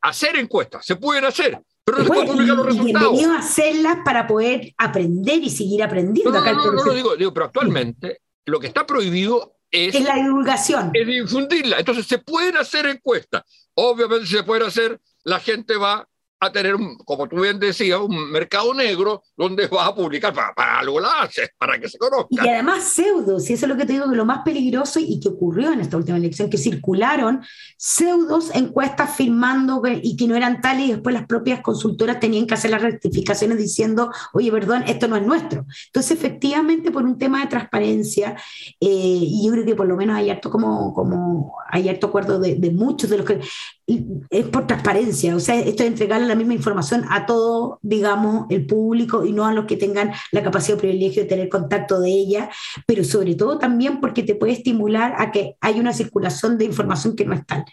hacer 0.00 0.36
encuestas, 0.36 0.86
se 0.86 0.96
pueden 0.96 1.26
hacer. 1.26 1.60
Pero 1.84 1.98
no 1.98 2.04
se 2.04 2.08
pueden 2.08 2.26
publicar 2.26 2.56
los 2.56 2.66
resultados. 2.66 3.20
Y 3.20 3.24
a 3.24 3.36
hacerlas 3.36 3.98
para 4.02 4.26
poder 4.26 4.72
aprender 4.78 5.42
y 5.42 5.50
seguir 5.50 5.82
aprendiendo. 5.82 6.32
No, 6.32 6.42
no, 6.42 6.72
no, 6.72 6.84
no, 6.84 6.92
digo, 6.94 7.16
digo, 7.16 7.34
pero 7.34 7.44
actualmente 7.44 8.22
lo 8.46 8.58
que 8.58 8.66
está 8.66 8.86
prohibido 8.86 9.58
es, 9.74 10.00
la 10.02 10.14
divulgación. 10.14 10.90
Es 10.94 11.06
difundirla. 11.06 11.78
Entonces 11.78 12.06
se 12.06 12.18
pueden 12.18 12.56
hacer 12.56 12.86
encuestas. 12.86 13.42
Obviamente 13.74 14.26
se 14.26 14.42
puede 14.42 14.66
hacer, 14.66 15.00
la 15.24 15.40
gente 15.40 15.76
va 15.76 16.08
a 16.40 16.52
tener, 16.52 16.76
como 17.04 17.28
tú 17.28 17.40
bien 17.40 17.58
decías, 17.58 18.00
un 18.00 18.30
mercado 18.30 18.74
negro 18.74 19.22
donde 19.36 19.66
vas 19.66 19.88
a 19.88 19.94
publicar 19.94 20.32
para, 20.34 20.78
algo 20.78 21.00
la 21.00 21.22
haces, 21.22 21.50
para 21.58 21.78
que 21.78 21.88
se 21.88 21.98
conozca. 21.98 22.28
Y 22.30 22.48
además 22.48 22.84
pseudos, 22.84 23.48
y 23.48 23.54
eso 23.54 23.66
es 23.66 23.70
lo 23.70 23.76
que 23.76 23.86
te 23.86 23.94
digo 23.94 24.10
que 24.10 24.16
lo 24.16 24.24
más 24.24 24.42
peligroso 24.44 25.00
y 25.00 25.20
que 25.20 25.28
ocurrió 25.28 25.72
en 25.72 25.80
esta 25.80 25.96
última 25.96 26.18
elección, 26.18 26.50
que 26.50 26.58
circularon 26.58 27.42
pseudos 27.76 28.50
encuestas 28.54 29.16
firmando 29.16 29.82
y 30.02 30.16
que 30.16 30.26
no 30.26 30.36
eran 30.36 30.60
tales 30.60 30.88
y 30.88 30.92
después 30.92 31.14
las 31.14 31.26
propias 31.26 31.60
consultoras 31.60 32.20
tenían 32.20 32.46
que 32.46 32.54
hacer 32.54 32.70
las 32.70 32.82
rectificaciones 32.82 33.58
diciendo, 33.58 34.10
oye, 34.32 34.50
perdón, 34.50 34.84
esto 34.86 35.08
no 35.08 35.16
es 35.16 35.26
nuestro. 35.26 35.66
Entonces, 35.86 36.12
efectivamente, 36.12 36.90
por 36.90 37.04
un 37.04 37.18
tema 37.18 37.40
de 37.40 37.46
transparencia, 37.46 38.36
eh, 38.80 38.86
y 38.88 39.46
yo 39.46 39.52
creo 39.52 39.64
que 39.64 39.74
por 39.74 39.86
lo 39.86 39.96
menos 39.96 40.16
hay 40.16 40.30
harto, 40.30 40.50
como, 40.50 40.92
como 40.92 41.56
hay 41.70 41.88
harto 41.88 42.08
acuerdo 42.08 42.38
de 42.38 42.70
muchos 42.70 43.10
de 43.10 43.16
los 43.16 43.26
que 43.26 43.40
es 43.86 44.46
por 44.46 44.66
transparencia, 44.66 45.36
o 45.36 45.40
sea, 45.40 45.58
esto 45.60 45.82
es 45.82 45.90
entregarle 45.90 46.26
la 46.26 46.34
misma 46.34 46.54
información 46.54 47.04
a 47.10 47.26
todo, 47.26 47.78
digamos, 47.82 48.46
el 48.48 48.64
público 48.64 49.26
y 49.26 49.32
no 49.32 49.44
a 49.44 49.52
los 49.52 49.66
que 49.66 49.76
tengan 49.76 50.12
la 50.32 50.42
capacidad 50.42 50.78
o 50.78 50.80
privilegio 50.80 51.22
de 51.22 51.28
tener 51.28 51.48
contacto 51.50 52.00
de 52.00 52.10
ella, 52.10 52.50
pero 52.86 53.04
sobre 53.04 53.34
todo 53.34 53.58
también 53.58 54.00
porque 54.00 54.22
te 54.22 54.34
puede 54.34 54.52
estimular 54.52 55.14
a 55.18 55.30
que 55.30 55.56
haya 55.60 55.80
una 55.80 55.92
circulación 55.92 56.56
de 56.56 56.64
información 56.64 57.14
que 57.14 57.26
no 57.26 57.34
es 57.34 57.46
tal. 57.46 57.64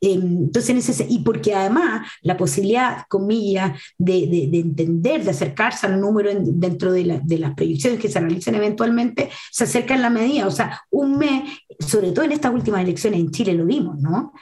Em, 0.00 0.44
entonces, 0.44 1.04
y 1.08 1.20
porque 1.20 1.54
además 1.54 2.06
la 2.22 2.36
posibilidad, 2.36 3.04
comillas, 3.08 3.80
de, 3.96 4.48
de, 4.50 4.58
entender, 4.58 5.24
de 5.24 5.30
acercarse 5.30 5.86
al 5.86 6.00
número 6.00 6.30
dentro 6.34 6.92
de, 6.92 7.20
de 7.22 7.38
las 7.38 7.54
proyecciones 7.54 8.00
que 8.00 8.08
se 8.08 8.18
realicen 8.18 8.54
eventualmente, 8.56 9.30
se 9.50 9.64
acerca 9.64 9.94
en 9.94 10.02
la 10.02 10.10
medida, 10.10 10.46
o 10.46 10.50
sea, 10.50 10.82
un 10.90 11.16
mes, 11.16 11.44
sobre 11.78 12.10
todo 12.10 12.24
en 12.24 12.32
estas 12.32 12.52
últimas 12.52 12.82
elecciones 12.82 13.20
en 13.20 13.30
Chile 13.30 13.54
lo 13.54 13.64
vimos, 13.64 13.98
¿no? 14.00 14.32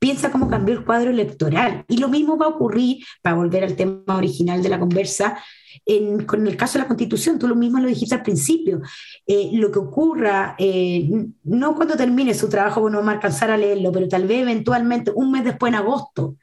Piensa 0.00 0.32
cómo 0.32 0.48
cambió 0.48 0.74
el 0.74 0.84
cuadro 0.84 1.10
electoral. 1.10 1.84
Y 1.86 1.98
lo 1.98 2.08
mismo 2.08 2.36
va 2.36 2.46
a 2.46 2.48
ocurrir, 2.48 3.04
para 3.22 3.36
volver 3.36 3.62
al 3.62 3.76
tema 3.76 4.16
original 4.16 4.62
de 4.62 4.68
la 4.70 4.80
conversa, 4.80 5.38
en, 5.86 6.24
con 6.24 6.46
el 6.46 6.56
caso 6.56 6.78
de 6.78 6.82
la 6.82 6.88
constitución, 6.88 7.38
tú 7.38 7.46
lo 7.46 7.54
mismo 7.54 7.78
lo 7.78 7.86
dijiste 7.86 8.14
al 8.14 8.22
principio, 8.22 8.80
eh, 9.26 9.50
lo 9.52 9.70
que 9.70 9.78
ocurra, 9.78 10.56
eh, 10.58 11.08
no 11.44 11.74
cuando 11.76 11.96
termine 11.96 12.34
su 12.34 12.48
trabajo, 12.48 12.80
bueno, 12.80 12.98
vamos 12.98 13.12
a 13.12 13.14
alcanzar 13.16 13.50
a 13.50 13.56
leerlo, 13.56 13.92
pero 13.92 14.08
tal 14.08 14.26
vez 14.26 14.42
eventualmente 14.42 15.12
un 15.14 15.30
mes 15.30 15.44
después 15.44 15.70
en 15.70 15.78
agosto, 15.78 16.36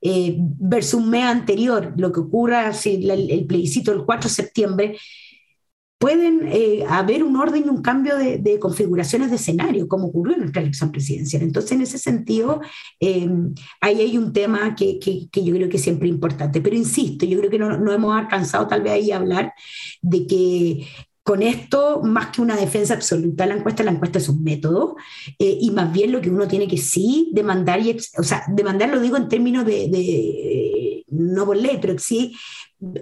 eh, 0.00 0.36
versus 0.38 0.94
un 0.94 1.10
mes 1.10 1.24
anterior, 1.24 1.92
lo 1.96 2.10
que 2.10 2.20
ocurra 2.20 2.72
si 2.72 3.06
el, 3.10 3.44
plebiscito 3.46 3.90
del 3.90 4.04
4 4.04 4.28
de 4.28 4.34
septiembre, 4.34 4.98
pueden 6.00 6.48
eh, 6.48 6.82
haber 6.88 7.22
un 7.22 7.36
orden 7.36 7.64
y 7.66 7.68
un 7.68 7.82
cambio 7.82 8.16
de, 8.16 8.58
configuraciones 8.58 9.28
de 9.28 9.36
escenario, 9.36 9.86
como 9.86 10.06
ocurrió 10.06 10.32
en 10.32 10.40
nuestra 10.40 10.62
elección 10.62 10.90
presidencial. 10.90 11.42
Entonces, 11.42 11.72
en 11.72 11.82
ese 11.82 11.98
sentido, 11.98 12.62
eh, 13.00 13.28
ahí 13.82 14.00
hay 14.00 14.16
un 14.16 14.32
tema 14.32 14.74
que, 14.74 14.98
que, 14.98 15.44
yo 15.44 15.54
creo 15.54 15.68
que 15.68 15.76
es 15.76 15.82
siempre 15.82 16.08
importante. 16.08 16.62
Pero 16.62 16.74
insisto, 16.74 17.26
yo 17.26 17.38
creo 17.38 17.50
que 17.50 17.58
no, 17.58 17.76
no 17.76 17.92
hemos 17.92 18.16
alcanzado 18.16 18.66
tal 18.66 18.80
vez 18.80 18.94
ahí 18.94 19.10
a 19.10 19.18
hablar 19.18 19.52
de 20.00 20.26
que 20.26 20.86
con 21.22 21.42
esto, 21.42 22.00
más 22.02 22.28
que 22.28 22.40
una 22.40 22.56
defensa 22.56 22.94
absoluta 22.94 23.44
la 23.44 23.56
encuesta, 23.56 23.82
la 23.82 23.90
encuesta 23.90 24.18
es 24.18 24.28
un 24.30 24.42
método, 24.42 24.96
eh, 25.38 25.58
y 25.60 25.70
más 25.70 25.92
bien 25.92 26.12
lo 26.12 26.22
que 26.22 26.30
uno 26.30 26.48
tiene 26.48 26.66
que 26.66 26.78
sí 26.78 27.28
demandar, 27.34 27.78
y 27.78 27.94
o 28.16 28.22
sea, 28.22 28.44
demandar 28.48 28.88
lo 28.88 29.00
digo 29.00 29.18
en 29.18 29.28
términos 29.28 29.66
de, 29.66 29.88
de 29.88 31.04
no 31.08 31.44
por 31.44 31.58
ley, 31.58 31.78
pero 31.78 31.98
sí 31.98 32.34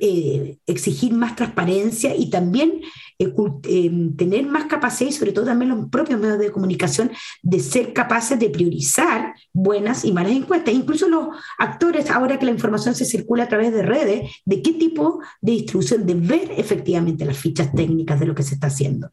eh, 0.01 0.59
exigir 0.67 1.13
más 1.13 1.37
transparencia 1.37 2.13
y 2.17 2.31
también 2.31 2.81
eh, 3.17 3.33
eh, 3.69 4.11
tener 4.17 4.45
más 4.45 4.65
capacidad 4.65 5.09
y 5.09 5.13
sobre 5.13 5.31
todo 5.31 5.45
también 5.45 5.71
los 5.71 5.89
propios 5.89 6.19
medios 6.19 6.41
de 6.41 6.51
comunicación 6.51 7.13
de 7.45 7.61
ser 7.61 7.93
capaces 7.93 8.41
de 8.41 8.51
priorizar 8.51 9.35
buenas 9.53 10.05
y 10.05 10.11
malas 10.11 10.33
encuestas. 10.33 10.75
Incluso 10.75 11.09
los 11.09 11.29
actores, 11.59 12.11
ahora 12.11 12.41
que 12.41 12.47
la 12.47 12.51
información 12.51 12.97
se 12.97 13.05
circula 13.05 13.45
a 13.45 13.49
través 13.49 13.73
de 13.73 13.83
redes, 13.83 14.29
de 14.45 14.63
qué 14.63 14.73
tipo 14.73 15.21
de 15.41 15.53
distribución, 15.53 16.05
de 16.07 16.15
ver 16.15 16.51
efectivamente 16.57 17.25
las 17.25 17.39
fichas 17.39 17.73
técnicas 17.73 18.19
de 18.19 18.27
lo 18.27 18.35
que 18.35 18.43
se 18.43 18.55
está 18.55 18.67
haciendo, 18.67 19.11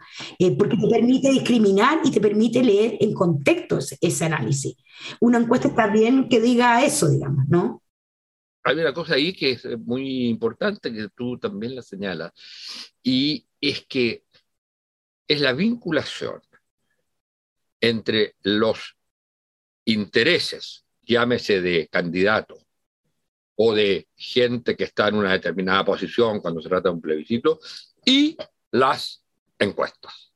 porque 0.58 0.78
te 0.78 0.88
permite 0.88 1.30
discriminar 1.30 2.00
y 2.04 2.10
te 2.10 2.20
permite 2.20 2.64
leer 2.64 2.98
en 3.00 3.14
contexto 3.14 3.78
ese 4.02 4.26
análisis. 4.26 4.76
Una 5.20 5.38
encuesta 5.38 5.68
está 5.68 5.88
bien 5.88 6.28
que 6.28 6.42
diga 6.42 6.84
eso, 6.84 7.08
digamos, 7.10 7.46
¿no? 7.50 7.84
Hay 8.66 8.80
una 8.80 8.94
cosa 8.94 9.14
ahí 9.14 9.32
que 9.32 9.52
es 9.52 9.80
muy 9.80 10.28
importante, 10.28 10.92
que 10.92 11.10
tú 11.16 11.38
también 11.38 11.76
la 11.76 11.84
señalas, 11.84 12.32
y 13.04 13.46
es 13.62 13.86
que 13.86 14.24
es 15.28 15.40
la 15.40 15.54
vinculación 15.54 16.42
entre 17.80 18.36
los 18.42 18.98
intereses, 19.86 20.84
llámese 21.04 21.62
de 21.62 21.88
candidato 21.90 22.58
o 23.56 23.76
de 23.76 24.08
gente 24.16 24.76
que 24.76 24.86
está 24.86 25.10
en 25.10 25.16
una 25.16 25.34
determinada 25.34 25.86
posición 25.86 26.40
cuando 26.40 26.60
se 26.60 26.70
trata 26.70 26.90
de 26.90 26.96
un 26.96 27.02
plebiscito, 27.02 27.60
y 28.04 28.36
las 28.72 29.24
encuestas. 29.60 30.34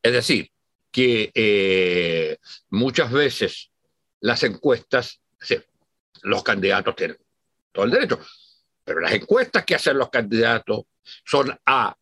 Es 0.00 0.12
decir, 0.12 0.48
que 0.92 1.32
eh, 1.34 2.38
muchas 2.70 3.10
veces 3.10 3.72
las 4.20 4.44
encuestas 4.44 5.20
los 6.22 6.42
candidatos 6.44 6.94
tienen 6.94 7.23
todo 7.74 7.84
el 7.84 7.90
derecho. 7.90 8.18
Pero 8.84 9.00
las 9.00 9.12
encuestas 9.12 9.64
que 9.64 9.74
hacen 9.74 9.98
los 9.98 10.08
candidatos 10.08 10.84
son 11.24 11.54
a 11.66 11.94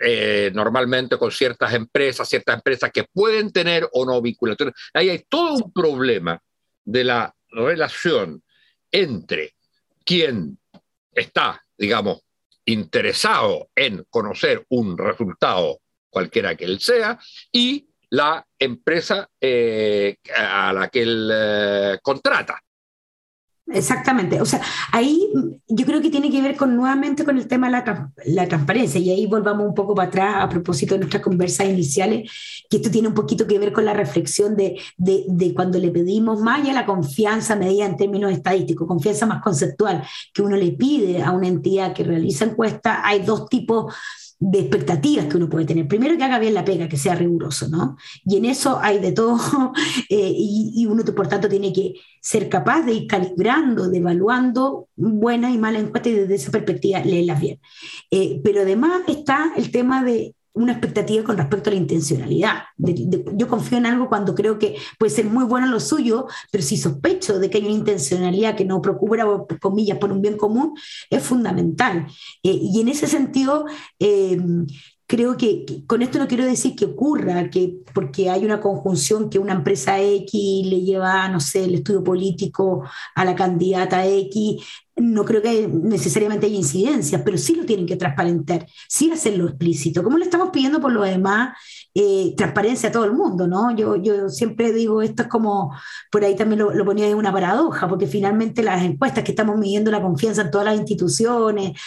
eh, 0.00 0.50
normalmente 0.54 1.16
con 1.16 1.30
ciertas 1.30 1.74
empresas, 1.74 2.28
ciertas 2.28 2.56
empresas 2.56 2.90
que 2.92 3.04
pueden 3.04 3.52
tener 3.52 3.88
o 3.92 4.06
no 4.06 4.22
vinculaciones. 4.22 4.74
Ahí 4.94 5.10
hay 5.10 5.24
todo 5.28 5.54
un 5.54 5.72
problema 5.72 6.40
de 6.84 7.04
la 7.04 7.34
relación 7.50 8.42
entre 8.90 9.54
quien 10.04 10.58
está, 11.12 11.62
digamos, 11.76 12.20
interesado 12.64 13.70
en 13.74 14.04
conocer 14.08 14.64
un 14.68 14.96
resultado, 14.96 15.80
cualquiera 16.10 16.54
que 16.54 16.64
él 16.64 16.80
sea, 16.80 17.18
y 17.50 17.88
la 18.10 18.46
empresa 18.58 19.28
eh, 19.40 20.16
a 20.36 20.72
la 20.72 20.88
que 20.88 21.02
él 21.02 21.30
eh, 21.32 21.98
contrata. 22.02 22.62
Exactamente. 23.70 24.40
O 24.40 24.46
sea, 24.46 24.62
ahí 24.92 25.30
yo 25.68 25.84
creo 25.84 26.00
que 26.00 26.10
tiene 26.10 26.30
que 26.30 26.40
ver 26.40 26.56
con 26.56 26.74
nuevamente 26.74 27.24
con 27.24 27.36
el 27.36 27.46
tema 27.46 27.66
de 27.66 27.72
la, 27.72 28.10
la, 28.24 28.48
transparencia. 28.48 28.98
Y 28.98 29.10
ahí 29.10 29.26
volvamos 29.26 29.66
un 29.66 29.74
poco 29.74 29.94
para 29.94 30.08
atrás 30.08 30.34
a 30.38 30.48
propósito 30.48 30.94
de 30.94 31.00
nuestras 31.00 31.22
conversas 31.22 31.68
iniciales, 31.68 32.30
que 32.70 32.78
esto 32.78 32.90
tiene 32.90 33.08
un 33.08 33.14
poquito 33.14 33.46
que 33.46 33.58
ver 33.58 33.72
con 33.72 33.84
la 33.84 33.92
reflexión 33.92 34.56
de, 34.56 34.80
de, 34.96 35.24
de 35.28 35.52
cuando 35.52 35.78
le 35.78 35.90
pedimos 35.90 36.40
más 36.40 36.66
ya 36.66 36.72
la 36.72 36.86
confianza 36.86 37.56
medida 37.56 37.84
en 37.84 37.96
términos 37.96 38.32
estadísticos, 38.32 38.88
confianza 38.88 39.26
más 39.26 39.42
conceptual 39.42 40.02
que 40.32 40.42
uno 40.42 40.56
le 40.56 40.72
pide 40.72 41.22
a 41.22 41.32
una 41.32 41.48
entidad 41.48 41.92
que 41.92 42.04
realiza 42.04 42.46
encuestas, 42.46 42.98
hay 43.04 43.20
dos 43.20 43.48
tipos 43.48 43.94
de 44.40 44.60
expectativas 44.60 45.26
que 45.26 45.36
uno 45.36 45.48
puede 45.48 45.66
tener. 45.66 45.88
Primero 45.88 46.16
que 46.16 46.24
haga 46.24 46.38
bien 46.38 46.54
la 46.54 46.64
pega, 46.64 46.88
que 46.88 46.96
sea 46.96 47.14
riguroso, 47.14 47.68
¿no? 47.68 47.96
Y 48.24 48.36
en 48.36 48.44
eso 48.44 48.78
hay 48.80 48.98
de 48.98 49.12
todo, 49.12 49.38
eh, 50.08 50.32
y, 50.34 50.86
uno 50.86 51.04
por 51.04 51.28
tanto 51.28 51.48
tiene 51.48 51.72
que 51.72 51.94
ser 52.20 52.48
capaz 52.48 52.82
de 52.82 52.92
ir 52.92 53.06
calibrando, 53.06 53.88
de 53.88 53.98
evaluando 53.98 54.88
buenas 54.96 55.54
y 55.54 55.58
malas 55.58 55.82
encuestas 55.82 56.12
y 56.12 56.16
desde 56.16 56.34
esa 56.34 56.50
perspectiva 56.50 57.00
leerlas 57.00 57.40
bien. 57.40 57.60
Eh, 58.10 58.40
pero 58.44 58.62
además 58.62 59.02
está 59.08 59.52
el 59.56 59.70
tema 59.70 60.04
de 60.04 60.34
una 60.58 60.72
expectativa 60.72 61.24
con 61.24 61.36
respecto 61.36 61.70
a 61.70 61.72
la 61.72 61.78
intencionalidad. 61.78 62.62
yo 62.76 63.48
confío 63.48 63.78
en 63.78 63.86
algo 63.86 64.08
cuando 64.08 64.34
creo 64.34 64.58
que 64.58 64.76
puede 64.98 65.10
ser 65.10 65.26
muy 65.26 65.44
bueno 65.44 65.66
lo 65.66 65.80
suyo, 65.80 66.26
pero 66.50 66.64
si 66.64 66.76
sospecho 66.76 67.38
de 67.38 67.48
que 67.48 67.58
hay 67.58 67.64
una 67.64 67.74
intencionalidad 67.74 68.56
que 68.56 68.64
no 68.64 68.82
procura, 68.82 69.24
comillas, 69.60 69.98
por 69.98 70.12
un 70.12 70.20
bien 70.20 70.36
común, 70.36 70.74
es 71.10 71.22
fundamental. 71.22 72.06
Eh, 72.42 72.58
y 72.60 72.80
en 72.80 72.88
ese 72.88 73.06
sentido, 73.06 73.66
eh, 73.98 74.38
creo 75.08 75.38
que, 75.38 75.64
con 75.86 76.02
esto 76.02 76.18
no 76.18 76.28
quiero 76.28 76.44
decir 76.44 76.76
que 76.76 76.84
ocurra, 76.84 77.48
que 77.50 77.78
porque 77.94 78.28
hay 78.28 78.44
una 78.44 78.60
conjunción 78.60 79.30
que 79.30 79.38
una 79.38 79.54
empresa 79.54 79.98
X 80.00 80.66
le 80.66 80.82
lleva, 80.82 81.28
no 81.30 81.40
sé, 81.40 81.64
el 81.64 81.76
estudio 81.76 82.04
político 82.04 82.84
a 83.14 83.24
la 83.24 83.34
candidata 83.34 84.06
X, 84.06 84.62
no 84.96 85.24
creo 85.24 85.40
que 85.40 85.66
necesariamente 85.66 86.46
haya 86.46 86.56
incidencias, 86.56 87.22
pero 87.24 87.38
sí 87.38 87.54
lo 87.54 87.64
tienen 87.64 87.86
que 87.86 87.96
transparentar, 87.96 88.66
sí 88.86 89.10
hacerlo 89.10 89.48
explícito, 89.48 90.02
como 90.02 90.18
le 90.18 90.24
estamos 90.24 90.50
pidiendo 90.50 90.80
por 90.80 90.92
lo 90.92 91.02
demás 91.02 91.56
eh, 91.94 92.34
transparencia 92.36 92.90
a 92.90 92.92
todo 92.92 93.04
el 93.04 93.12
mundo, 93.12 93.46
¿no? 93.46 93.74
Yo, 93.74 93.96
yo 93.96 94.28
siempre 94.28 94.72
digo, 94.72 95.00
esto 95.00 95.22
es 95.22 95.28
como, 95.28 95.74
por 96.10 96.22
ahí 96.22 96.36
también 96.36 96.60
lo, 96.60 96.84
ponía 96.84 97.08
en 97.08 97.16
una 97.16 97.32
paradoja, 97.32 97.88
porque 97.88 98.06
finalmente 98.06 98.62
las 98.62 98.82
encuestas 98.82 99.24
que 99.24 99.32
estamos 99.32 99.56
midiendo 99.56 99.90
la 99.90 100.02
confianza 100.02 100.42
en 100.42 100.50
todas 100.50 100.66
las 100.66 100.76
instituciones, 100.76 101.80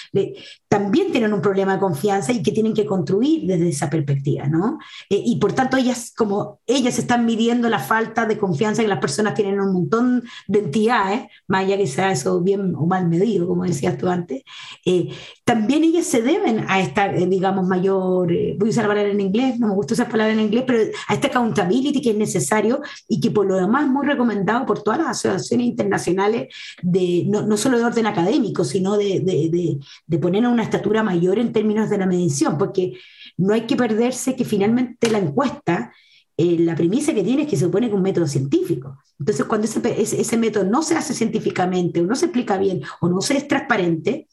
también 0.71 1.12
tienen 1.12 1.34
un 1.34 1.41
problema 1.41 1.73
de 1.73 1.81
confianza 1.81 2.31
y 2.31 2.41
que 2.41 2.53
tienen 2.53 2.73
que 2.73 2.86
construir 2.86 3.45
desde 3.45 3.67
esa 3.67 3.89
perspectiva, 3.89 4.47
¿no? 4.47 4.79
Eh, 5.10 5.21
y 5.25 5.36
por 5.36 5.51
tanto, 5.51 5.75
ellas, 5.75 6.13
como 6.15 6.62
ellas 6.65 6.97
están 6.97 7.25
midiendo 7.25 7.67
la 7.67 7.79
falta 7.79 8.25
de 8.25 8.38
confianza 8.38 8.81
que 8.81 8.88
las 8.88 9.01
personas 9.01 9.34
tienen 9.34 9.60
un 9.60 9.73
montón 9.73 10.23
de 10.47 10.60
entidades, 10.60 11.23
más 11.45 11.65
allá 11.65 11.75
que 11.75 11.88
sea 11.88 12.13
eso 12.13 12.39
bien 12.39 12.73
o 12.77 12.86
mal 12.86 13.10
medido, 13.10 13.49
como 13.49 13.65
decías 13.65 13.97
tú 13.97 14.07
antes, 14.07 14.43
eh, 14.86 15.10
también 15.43 15.84
ellas 15.84 16.05
se 16.05 16.21
deben 16.21 16.63
a 16.69 16.79
esta, 16.79 17.10
digamos, 17.10 17.67
mayor, 17.67 18.27
voy 18.57 18.69
a 18.69 18.69
usar 18.69 18.86
la 18.86 18.91
palabra 18.91 19.12
en 19.12 19.19
inglés, 19.19 19.60
no 19.60 19.67
me 19.67 19.73
gusta 19.73 19.95
usar 19.95 20.10
palabras 20.10 20.38
en 20.38 20.45
inglés, 20.45 20.63
pero 20.65 20.79
a 21.10 21.13
este 21.13 21.27
accountability 21.27 22.01
que 22.01 22.12
es 22.12 22.17
necesario 22.17 22.79
y 23.10 23.19
que 23.19 23.29
por 23.29 23.45
lo 23.45 23.57
demás 23.57 23.84
es 23.84 23.91
muy 23.91 24.07
recomendado 24.07 24.65
por 24.65 24.81
todas 24.81 24.99
las 24.99 25.10
asociaciones 25.10 25.67
internacionales, 25.67 26.47
de, 26.81 27.25
no, 27.27 27.41
no 27.41 27.57
solo 27.57 27.77
de 27.77 27.84
orden 27.84 28.05
académico, 28.05 28.63
sino 28.63 28.95
de, 28.95 29.19
de, 29.19 29.77
de 30.07 30.17
poner 30.17 30.45
a 30.45 30.61
una 30.62 30.69
estatura 30.69 31.02
mayor 31.02 31.39
en 31.39 31.52
términos 31.52 31.89
de 31.89 31.97
la 31.97 32.06
medición, 32.06 32.58
porque 32.58 32.93
no 33.38 33.54
hay 33.54 33.62
que 33.62 33.76
perderse 33.76 34.36
que 34.36 34.45
finalmente 34.45 35.10
la 35.10 35.17
encuesta 35.17 35.91
eh, 36.38 36.58
la 36.60 36.76
premisa 36.76 37.13
que 37.13 37.24
tiene 37.24 37.43
es 37.43 37.50
que 37.50 37.58
se 37.58 37.65
supone 37.65 37.88
que 37.88 37.93
es 37.93 37.97
un 37.97 38.04
método 38.04 38.28
científico. 38.28 38.97
Entonces, 39.19 39.45
cuando 39.45 39.65
ese, 39.65 40.21
ese, 40.21 40.38
método 40.38 40.63
no 40.63 40.82
se 40.82 40.95
hace 40.95 41.13
científicamente, 41.13 42.00
o 42.00 42.06
no 42.06 42.15
se 42.15 42.26
explica 42.26 42.58
bien, 42.58 42.82
o 43.00 43.10
no 43.10 43.21
se 43.21 43.38
es 43.38 43.47
transparente. 43.47 44.28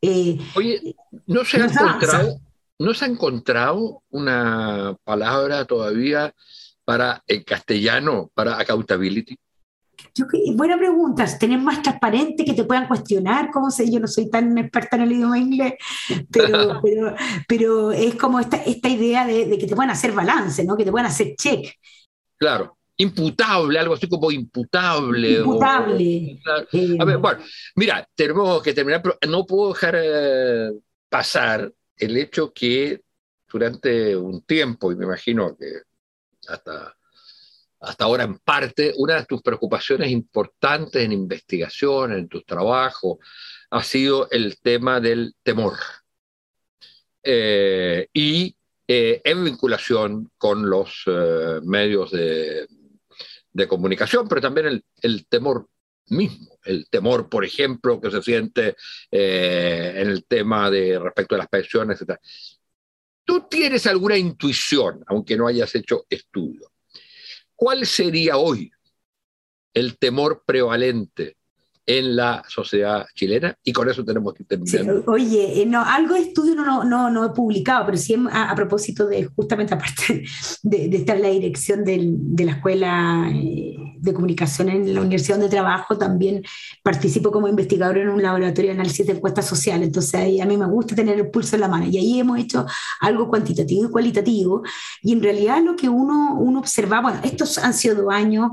Eh, 0.00 0.38
Oye, 0.54 0.96
¿no 1.26 1.44
se, 1.44 1.60
ha 1.60 1.66
encontrado, 1.66 2.40
¿No 2.78 2.94
se 2.94 3.04
ha 3.04 3.08
encontrado 3.08 4.02
una 4.10 4.96
palabra 5.04 5.66
todavía 5.66 6.34
para 6.84 7.22
el 7.26 7.44
castellano, 7.44 8.30
para 8.32 8.58
accountability? 8.58 9.38
Buena 10.54 10.76
pregunta. 10.76 11.26
¿Tenés 11.38 11.62
más 11.62 11.82
transparente 11.82 12.44
que 12.44 12.54
te 12.54 12.64
puedan 12.64 12.88
cuestionar? 12.88 13.50
¿Cómo 13.50 13.70
sé? 13.70 13.90
Yo 13.90 14.00
no 14.00 14.06
soy 14.06 14.30
tan 14.30 14.56
experta 14.58 14.96
en 14.96 15.02
el 15.02 15.12
idioma 15.12 15.38
inglés, 15.38 15.74
pero, 16.30 16.80
pero, 17.48 17.92
es 17.92 18.14
como 18.16 18.40
esta, 18.40 18.56
esta 18.58 18.88
idea 18.88 19.26
de, 19.26 19.58
que 19.58 19.66
te 19.66 19.74
puedan 19.74 19.90
hacer 19.90 20.12
balance, 20.12 20.64
¿no? 20.64 20.76
que 20.76 20.84
te 20.84 20.90
puedan 20.90 21.06
hacer 21.06 21.34
check. 21.36 21.74
Claro, 22.36 22.78
imputable, 22.96 23.78
algo 23.78 23.94
así 23.94 24.08
como 24.08 24.30
imputable. 24.30 25.38
Imputable. 25.38 26.40
a 26.98 27.04
ver, 27.04 27.18
bueno, 27.18 27.40
mira, 27.76 28.08
tenemos 28.14 28.62
que 28.62 28.74
terminar, 28.74 29.02
pero 29.02 29.18
no 29.28 29.44
puedo 29.44 29.72
dejar 29.72 29.96
eh, 30.02 30.70
pasar 31.08 31.72
el 31.96 32.16
hecho 32.16 32.52
que 32.52 33.02
durante 33.50 34.16
un 34.16 34.42
tiempo, 34.42 34.92
y 34.92 34.96
me 34.96 35.04
imagino 35.04 35.56
que 35.56 35.82
hasta, 36.48 36.96
hasta 37.80 38.04
ahora 38.04 38.24
en 38.24 38.38
parte, 38.38 38.92
una 38.96 39.16
de 39.16 39.24
tus 39.24 39.42
preocupaciones 39.42 40.10
importantes 40.10 41.02
en 41.02 41.12
investigación, 41.12 42.12
en 42.12 42.28
tu 42.28 42.42
trabajo, 42.42 43.18
ha 43.70 43.82
sido 43.82 44.28
el 44.30 44.58
tema 44.60 45.00
del 45.00 45.34
temor. 45.42 45.74
Eh, 47.22 48.08
y 48.12 48.54
eh, 48.86 49.20
en 49.24 49.44
vinculación 49.44 50.30
con 50.36 50.68
los 50.68 51.04
eh, 51.06 51.60
medios 51.62 52.10
de, 52.10 52.68
comunicación, 53.68 54.26
pero 54.26 54.40
también 54.40 54.82
el, 55.02 55.26
temor 55.26 55.68
mismo, 56.06 56.58
el 56.64 56.88
temor, 56.88 57.28
por 57.28 57.44
ejemplo, 57.44 58.00
que 58.00 58.10
se 58.10 58.22
siente 58.22 58.74
en 59.10 60.08
el 60.08 60.24
tema 60.24 60.70
de 60.70 60.98
respecto 60.98 61.34
a 61.34 61.38
las 61.38 61.48
pensiones, 61.48 62.00
etc. 62.00 62.18
¿Tú 63.22 63.46
tienes 63.50 63.86
alguna 63.86 64.16
intuición, 64.16 65.04
aunque 65.06 65.36
no 65.36 65.46
hayas 65.46 65.74
hecho 65.74 66.06
estudio? 66.08 66.72
¿Cuál 67.60 67.84
sería 67.84 68.38
hoy 68.38 68.72
el 69.74 69.98
temor 69.98 70.44
prevalente 70.46 71.36
en 71.86 72.16
la 72.16 72.42
sociedad 72.48 73.06
chilena 73.14 73.56
y 73.64 73.72
con 73.72 73.88
eso 73.88 74.04
tenemos 74.04 74.34
que 74.34 74.44
terminar. 74.44 75.02
oye, 75.06 75.62
eh, 75.62 75.66
no, 75.66 75.82
algo 75.82 76.14
de 76.14 76.20
estudio 76.20 76.54
no, 76.54 76.84
no, 76.84 77.10
no, 77.10 77.24
he 77.24 77.30
publicado, 77.30 77.86
pero 77.86 77.98
sí 77.98 78.14
a, 78.30 78.54
propósito 78.54 79.06
de 79.06 79.24
justamente 79.24 79.74
aparte 79.74 80.24
de, 80.62 80.88
de 80.88 80.96
estar 80.96 81.16
en 81.16 81.22
la 81.22 81.28
dirección 81.30 81.84
del, 81.84 82.14
de 82.16 82.44
la 82.44 82.52
Escuela 82.52 83.28
eh, 83.32 83.76
de 83.98 84.14
Comunicación 84.14 84.68
en 84.68 84.94
la 84.94 85.00
Universidad 85.00 85.36
donde 85.36 85.50
trabajo, 85.50 85.98
también 85.98 86.42
participo 86.82 87.30
como 87.30 87.48
investigador 87.48 87.98
en 87.98 88.08
un 88.08 88.22
laboratorio 88.22 88.70
de 88.70 88.74
análisis 88.74 89.06
de 89.06 89.14
encuestas 89.14 89.46
sociales, 89.46 89.88
entonces 89.88 90.14
ahí 90.14 90.40
a 90.40 90.46
mí 90.46 90.56
me 90.56 90.66
gusta 90.66 90.94
tener 90.94 91.18
el 91.18 91.30
pulso 91.30 91.56
en 91.56 91.62
la 91.62 91.68
mano. 91.68 91.86
Y 91.86 91.98
ahí 91.98 92.20
hemos 92.20 92.38
hecho 92.38 92.66
algo 93.00 93.28
cuantitativo 93.28 93.88
y 93.88 93.90
cualitativo. 93.90 94.62
Y 95.02 95.12
en 95.12 95.22
realidad 95.22 95.62
lo 95.62 95.76
que 95.76 95.88
uno, 95.88 96.36
uno 96.38 96.58
observa, 96.58 97.00
bueno, 97.00 97.20
estos 97.24 97.58
han 97.58 97.74
sido 97.74 98.02
dos 98.02 98.12
años 98.12 98.52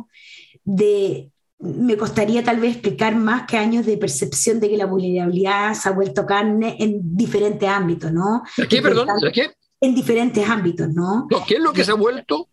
de 0.63 1.31
me 1.59 1.97
costaría 1.97 2.43
tal 2.43 2.59
vez 2.59 2.73
explicar 2.73 3.15
más 3.15 3.47
que 3.47 3.57
años 3.57 3.85
de 3.85 3.97
percepción 3.97 4.59
de 4.59 4.69
que 4.69 4.77
la 4.77 4.85
vulnerabilidad 4.85 5.73
se 5.73 5.89
ha 5.89 5.91
vuelto 5.91 6.25
carne 6.25 6.75
en 6.79 7.15
diferentes 7.15 7.67
ámbitos, 7.67 8.11
¿no? 8.11 8.43
qué, 8.69 8.81
perdón? 8.81 9.07
qué? 9.33 9.51
En 9.81 9.95
diferentes 9.95 10.47
ámbitos, 10.47 10.89
¿no? 10.89 11.27
¿Qué 11.47 11.55
es 11.55 11.61
lo 11.61 11.73
que 11.73 11.83
se 11.83 11.91
ha 11.91 11.95
vuelto? 11.95 12.49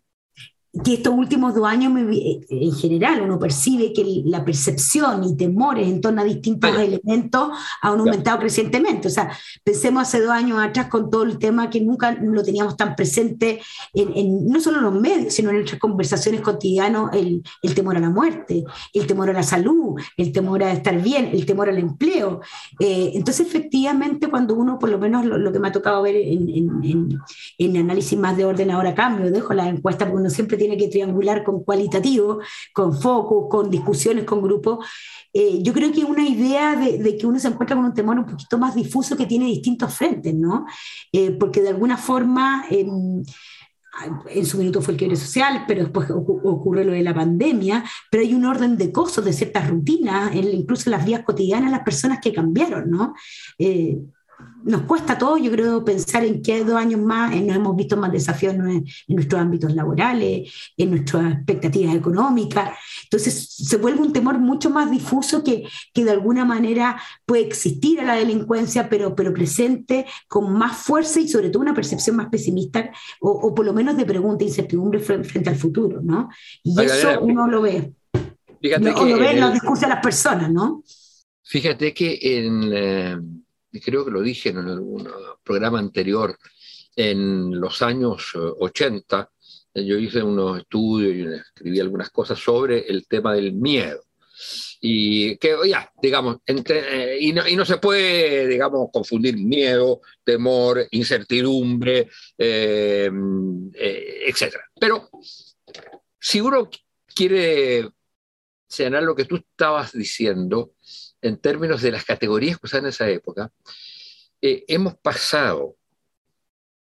Que 0.83 0.95
estos 0.95 1.13
últimos 1.13 1.55
dos 1.55 1.65
años, 1.65 1.93
en 1.95 2.71
general, 2.73 3.21
uno 3.21 3.39
percibe 3.39 3.93
que 3.93 4.23
la 4.25 4.43
percepción 4.43 5.23
y 5.23 5.35
temores 5.37 5.87
en 5.87 6.01
torno 6.01 6.21
a 6.21 6.25
distintos 6.25 6.77
elementos 6.77 7.49
han 7.81 7.99
aumentado 7.99 8.39
crecientemente. 8.39 9.07
O 9.07 9.11
sea, 9.11 9.31
pensemos 9.63 10.03
hace 10.03 10.21
dos 10.21 10.31
años 10.31 10.59
atrás 10.59 10.87
con 10.87 11.09
todo 11.09 11.23
el 11.23 11.37
tema 11.37 11.69
que 11.69 11.79
nunca 11.79 12.11
lo 12.11 12.43
teníamos 12.43 12.75
tan 12.75 12.95
presente, 12.95 13.61
en, 13.93 14.47
no 14.47 14.59
solo 14.59 14.79
en 14.79 14.83
los 14.83 14.93
medios, 14.93 15.33
sino 15.33 15.49
en 15.49 15.57
nuestras 15.57 15.79
conversaciones 15.79 16.41
cotidianas, 16.41 17.13
el, 17.13 17.41
el, 17.61 17.75
temor 17.75 17.95
a 17.95 17.99
la 17.99 18.09
muerte, 18.09 18.63
el 18.93 19.07
temor 19.07 19.29
a 19.29 19.33
la 19.33 19.43
salud, 19.43 19.99
el 20.17 20.31
temor 20.31 20.63
a 20.63 20.71
estar 20.71 21.01
bien, 21.01 21.29
el 21.31 21.45
temor 21.45 21.69
al 21.69 21.77
empleo. 21.77 22.41
Eh, 22.79 23.11
entonces, 23.13 23.47
efectivamente, 23.47 24.29
cuando 24.29 24.55
uno, 24.55 24.77
por 24.77 24.89
lo 24.89 24.99
menos 24.99 25.25
lo, 25.25 25.51
que 25.51 25.59
me 25.59 25.69
ha 25.69 25.71
tocado 25.71 26.01
ver 26.01 26.15
en, 26.15 26.49
en, 26.49 27.19
en, 27.57 27.77
análisis 27.77 28.17
más 28.17 28.35
de 28.35 28.45
orden 28.45 28.71
ahora 28.71 28.93
cambio, 28.93 29.31
dejo 29.31 29.53
la 29.53 29.69
encuesta 29.69 30.05
porque 30.05 30.21
uno 30.21 30.29
siempre 30.29 30.57
tiene 30.57 30.64
tiene 30.65 30.77
que 30.77 30.89
triangular 30.89 31.43
con 31.43 31.63
cualitativo, 31.63 32.39
con 32.73 32.93
foco, 32.93 33.47
con 33.47 33.69
discusiones, 33.69 34.23
con 34.23 34.41
grupos. 34.41 34.85
Eh, 35.31 35.61
yo 35.61 35.73
creo 35.73 35.91
que 35.91 36.03
una 36.03 36.27
idea 36.27 36.75
de, 36.75 37.17
que 37.17 37.27
uno 37.27 37.39
se 37.39 37.49
encuentra 37.49 37.75
con 37.75 37.85
un 37.85 37.93
temor 37.93 38.17
un 38.17 38.25
poquito 38.25 38.57
más 38.57 38.73
difuso 38.73 39.15
que 39.15 39.27
tiene 39.27 39.45
distintos 39.45 39.93
frentes, 39.93 40.33
¿no? 40.33 40.65
Eh, 41.11 41.31
porque 41.31 41.61
de 41.61 41.69
alguna 41.69 41.97
forma... 41.97 42.65
En 44.27 44.45
su 44.45 44.57
minuto 44.57 44.81
fue 44.81 44.91
el 44.91 44.97
quiebre 44.97 45.15
social, 45.15 45.63
pero 45.65 45.83
después 45.83 46.11
ocurre 46.11 46.83
lo 46.83 46.91
de 46.91 47.01
la 47.01 47.13
pandemia, 47.13 47.81
pero 48.11 48.23
hay 48.23 48.33
un 48.33 48.43
orden 48.43 48.75
de 48.75 48.91
cosas, 48.91 49.23
de 49.23 49.31
ciertas 49.31 49.69
rutinas, 49.69 50.35
incluso 50.35 50.89
en 50.89 50.97
las 50.97 51.05
vías 51.05 51.23
cotidianas, 51.23 51.71
las 51.71 51.83
personas 51.83 52.19
que 52.21 52.33
cambiaron, 52.33 52.91
¿no? 52.91 53.13
Eh, 53.57 53.97
nos 54.65 54.81
cuesta 54.81 55.15
todo, 55.17 55.37
yo 55.37 55.51
creo, 55.51 55.85
pensar 55.85 56.25
en 56.25 56.41
que 56.41 56.63
dos 56.63 56.75
años 56.75 56.99
más 56.99 57.33
eh, 57.33 57.41
nos 57.41 57.55
hemos 57.55 57.75
visto 57.75 57.97
más 57.97 58.11
desafíos 58.11 58.55
en, 58.55 58.83
nuestros 59.07 59.39
ámbitos 59.39 59.73
laborales, 59.75 60.51
en 60.75 60.89
nuestras 60.89 61.33
expectativas 61.33 61.95
económicas. 61.95 62.71
Entonces 63.03 63.47
se 63.47 63.77
vuelve 63.77 64.01
un 64.01 64.11
temor 64.11 64.39
mucho 64.39 64.71
más 64.71 64.89
difuso 64.89 65.43
que, 65.43 65.67
que 65.93 66.03
de 66.03 66.11
alguna 66.11 66.45
manera 66.45 66.99
puede 67.25 67.43
existir 67.43 68.01
a 68.01 68.05
la 68.05 68.15
delincuencia, 68.15 68.89
pero, 68.89 69.15
pero 69.15 69.33
presente 69.33 70.07
con 70.27 70.51
más 70.51 70.77
fuerza 70.77 71.19
y 71.19 71.27
sobre 71.27 71.49
todo 71.49 71.61
una 71.61 71.75
percepción 71.75 72.15
más 72.15 72.29
pesimista 72.29 72.89
o, 73.21 73.53
por 73.53 73.65
lo 73.65 73.73
menos 73.73 73.95
de 73.95 74.05
pregunta 74.05 74.43
e 74.43 74.47
incertidumbre 74.47 74.99
frente, 74.99 75.49
al 75.49 75.55
futuro, 75.57 76.01
¿no? 76.01 76.29
Y 76.63 76.79
eso 76.81 77.19
uno 77.21 77.47
lo 77.47 77.61
ve. 77.61 77.93
Fíjate 78.59 78.89
o 78.89 79.05
lo 79.05 79.19
ve 79.19 79.31
en 79.31 79.41
los 79.41 79.53
discursos 79.53 79.81
de 79.81 79.89
las 79.89 80.01
personas, 80.01 80.51
¿no? 80.51 80.83
Fíjate 81.43 81.93
que 81.93 82.17
en... 82.21 82.71
Eh, 82.73 83.17
creo 83.81 84.05
que 84.05 84.11
lo 84.11 84.21
dije 84.21 84.49
en 84.49 84.57
algún 84.57 85.07
programa 85.43 85.79
anterior, 85.79 86.37
en 86.95 87.59
los 87.59 87.81
años 87.81 88.31
80, 88.35 89.29
eh, 89.73 89.85
yo 89.85 89.97
hice 89.97 90.23
unos 90.23 90.59
estudios 90.59 91.13
y 91.13 91.35
escribí 91.35 91.79
algunas 91.79 92.09
cosas 92.09 92.39
sobre 92.39 92.79
el 92.87 93.07
tema 93.07 93.33
del 93.33 93.53
miedo. 93.53 94.01
Y 94.81 95.37
que 95.37 95.55
digamos, 96.01 96.37
eh, 96.45 97.17
y, 97.19 97.31
no, 97.31 97.65
se 97.65 97.77
puede, 97.77 98.47
digamos, 98.47 98.89
confundir 98.91 99.37
miedo, 99.37 100.01
temor, 100.23 100.85
incertidumbre, 100.91 102.09
eh, 102.37 103.09
etc. 104.27 104.55
Pero 104.79 105.09
si 106.19 106.41
uno 106.41 106.69
quiere 107.13 107.89
señalar 108.67 109.03
lo 109.03 109.15
que 109.15 109.25
tú 109.25 109.37
estabas 109.37 109.93
diciendo, 109.93 110.73
en 111.25 111.37
términos 111.37 111.81
de 111.81 111.91
las 111.91 112.05
categorías 112.05 112.59
que 112.59 112.67
usaban 112.67 112.85
en 112.85 112.89
esa 112.89 113.09
época, 113.09 113.51
eh, 114.41 114.63
hemos 114.67 114.95
pasado 114.95 115.75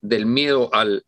del 0.00 0.26
miedo 0.26 0.68
al 0.74 1.06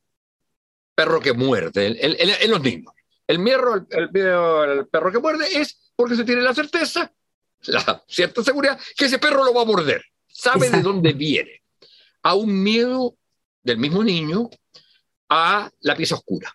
perro 0.95 1.21
que 1.21 1.35
muerde, 1.35 1.99
en, 2.01 2.51
los 2.51 2.63
niños. 2.63 2.95
El 3.27 3.39
miedo, 3.39 3.87
el, 3.91 4.11
miedo 4.11 4.63
al 4.63 4.87
perro 4.89 5.13
que 5.13 5.19
muerde 5.19 5.47
es 5.55 5.93
porque 5.95 6.17
se 6.17 6.25
tiene 6.25 6.41
la 6.41 6.55
certeza, 6.55 7.13
la 7.65 8.03
cierta 8.09 8.43
seguridad, 8.43 8.81
que 8.97 9.05
ese 9.05 9.19
perro 9.19 9.45
lo 9.45 9.53
va 9.53 9.63
a 9.63 9.67
morder. 9.67 10.03
Sabe 10.27 10.71
de 10.71 10.81
dónde 10.81 11.13
viene. 11.13 11.63
A 12.23 12.35
un 12.35 12.63
miedo 12.63 13.17
del 13.63 13.77
mismo 13.77 14.03
niño 14.03 14.49
a 15.29 15.71
la 15.81 15.95
pieza 15.95 16.15
oscura. 16.15 16.55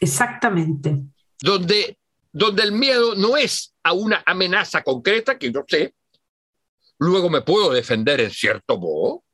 Exactamente. 0.00 0.98
Donde 1.40 1.98
donde 2.34 2.64
el 2.64 2.72
miedo 2.72 3.14
no 3.14 3.36
es 3.36 3.74
a 3.84 3.92
una 3.92 4.20
amenaza 4.26 4.82
concreta 4.82 5.38
que 5.38 5.52
yo 5.52 5.64
sé, 5.68 5.94
luego 6.98 7.30
me 7.30 7.42
puedo 7.42 7.72
defender 7.72 8.20
en 8.20 8.32
cierto 8.32 8.76
modo, 8.76 9.24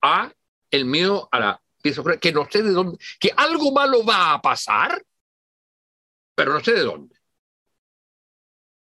a 0.00 0.32
el 0.70 0.86
miedo 0.86 1.28
a 1.30 1.38
la 1.38 1.62
que 2.18 2.32
no 2.32 2.48
sé 2.50 2.62
de 2.62 2.70
dónde, 2.70 2.96
que 3.20 3.30
algo 3.36 3.72
malo 3.72 4.04
va 4.06 4.32
a 4.32 4.40
pasar, 4.40 5.04
pero 6.34 6.54
no 6.54 6.64
sé 6.64 6.72
de 6.72 6.80
dónde. 6.80 7.14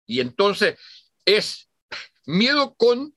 Y 0.06 0.19
entonces 0.19 0.78
es 1.26 1.67
miedo 2.26 2.76
con 2.76 3.15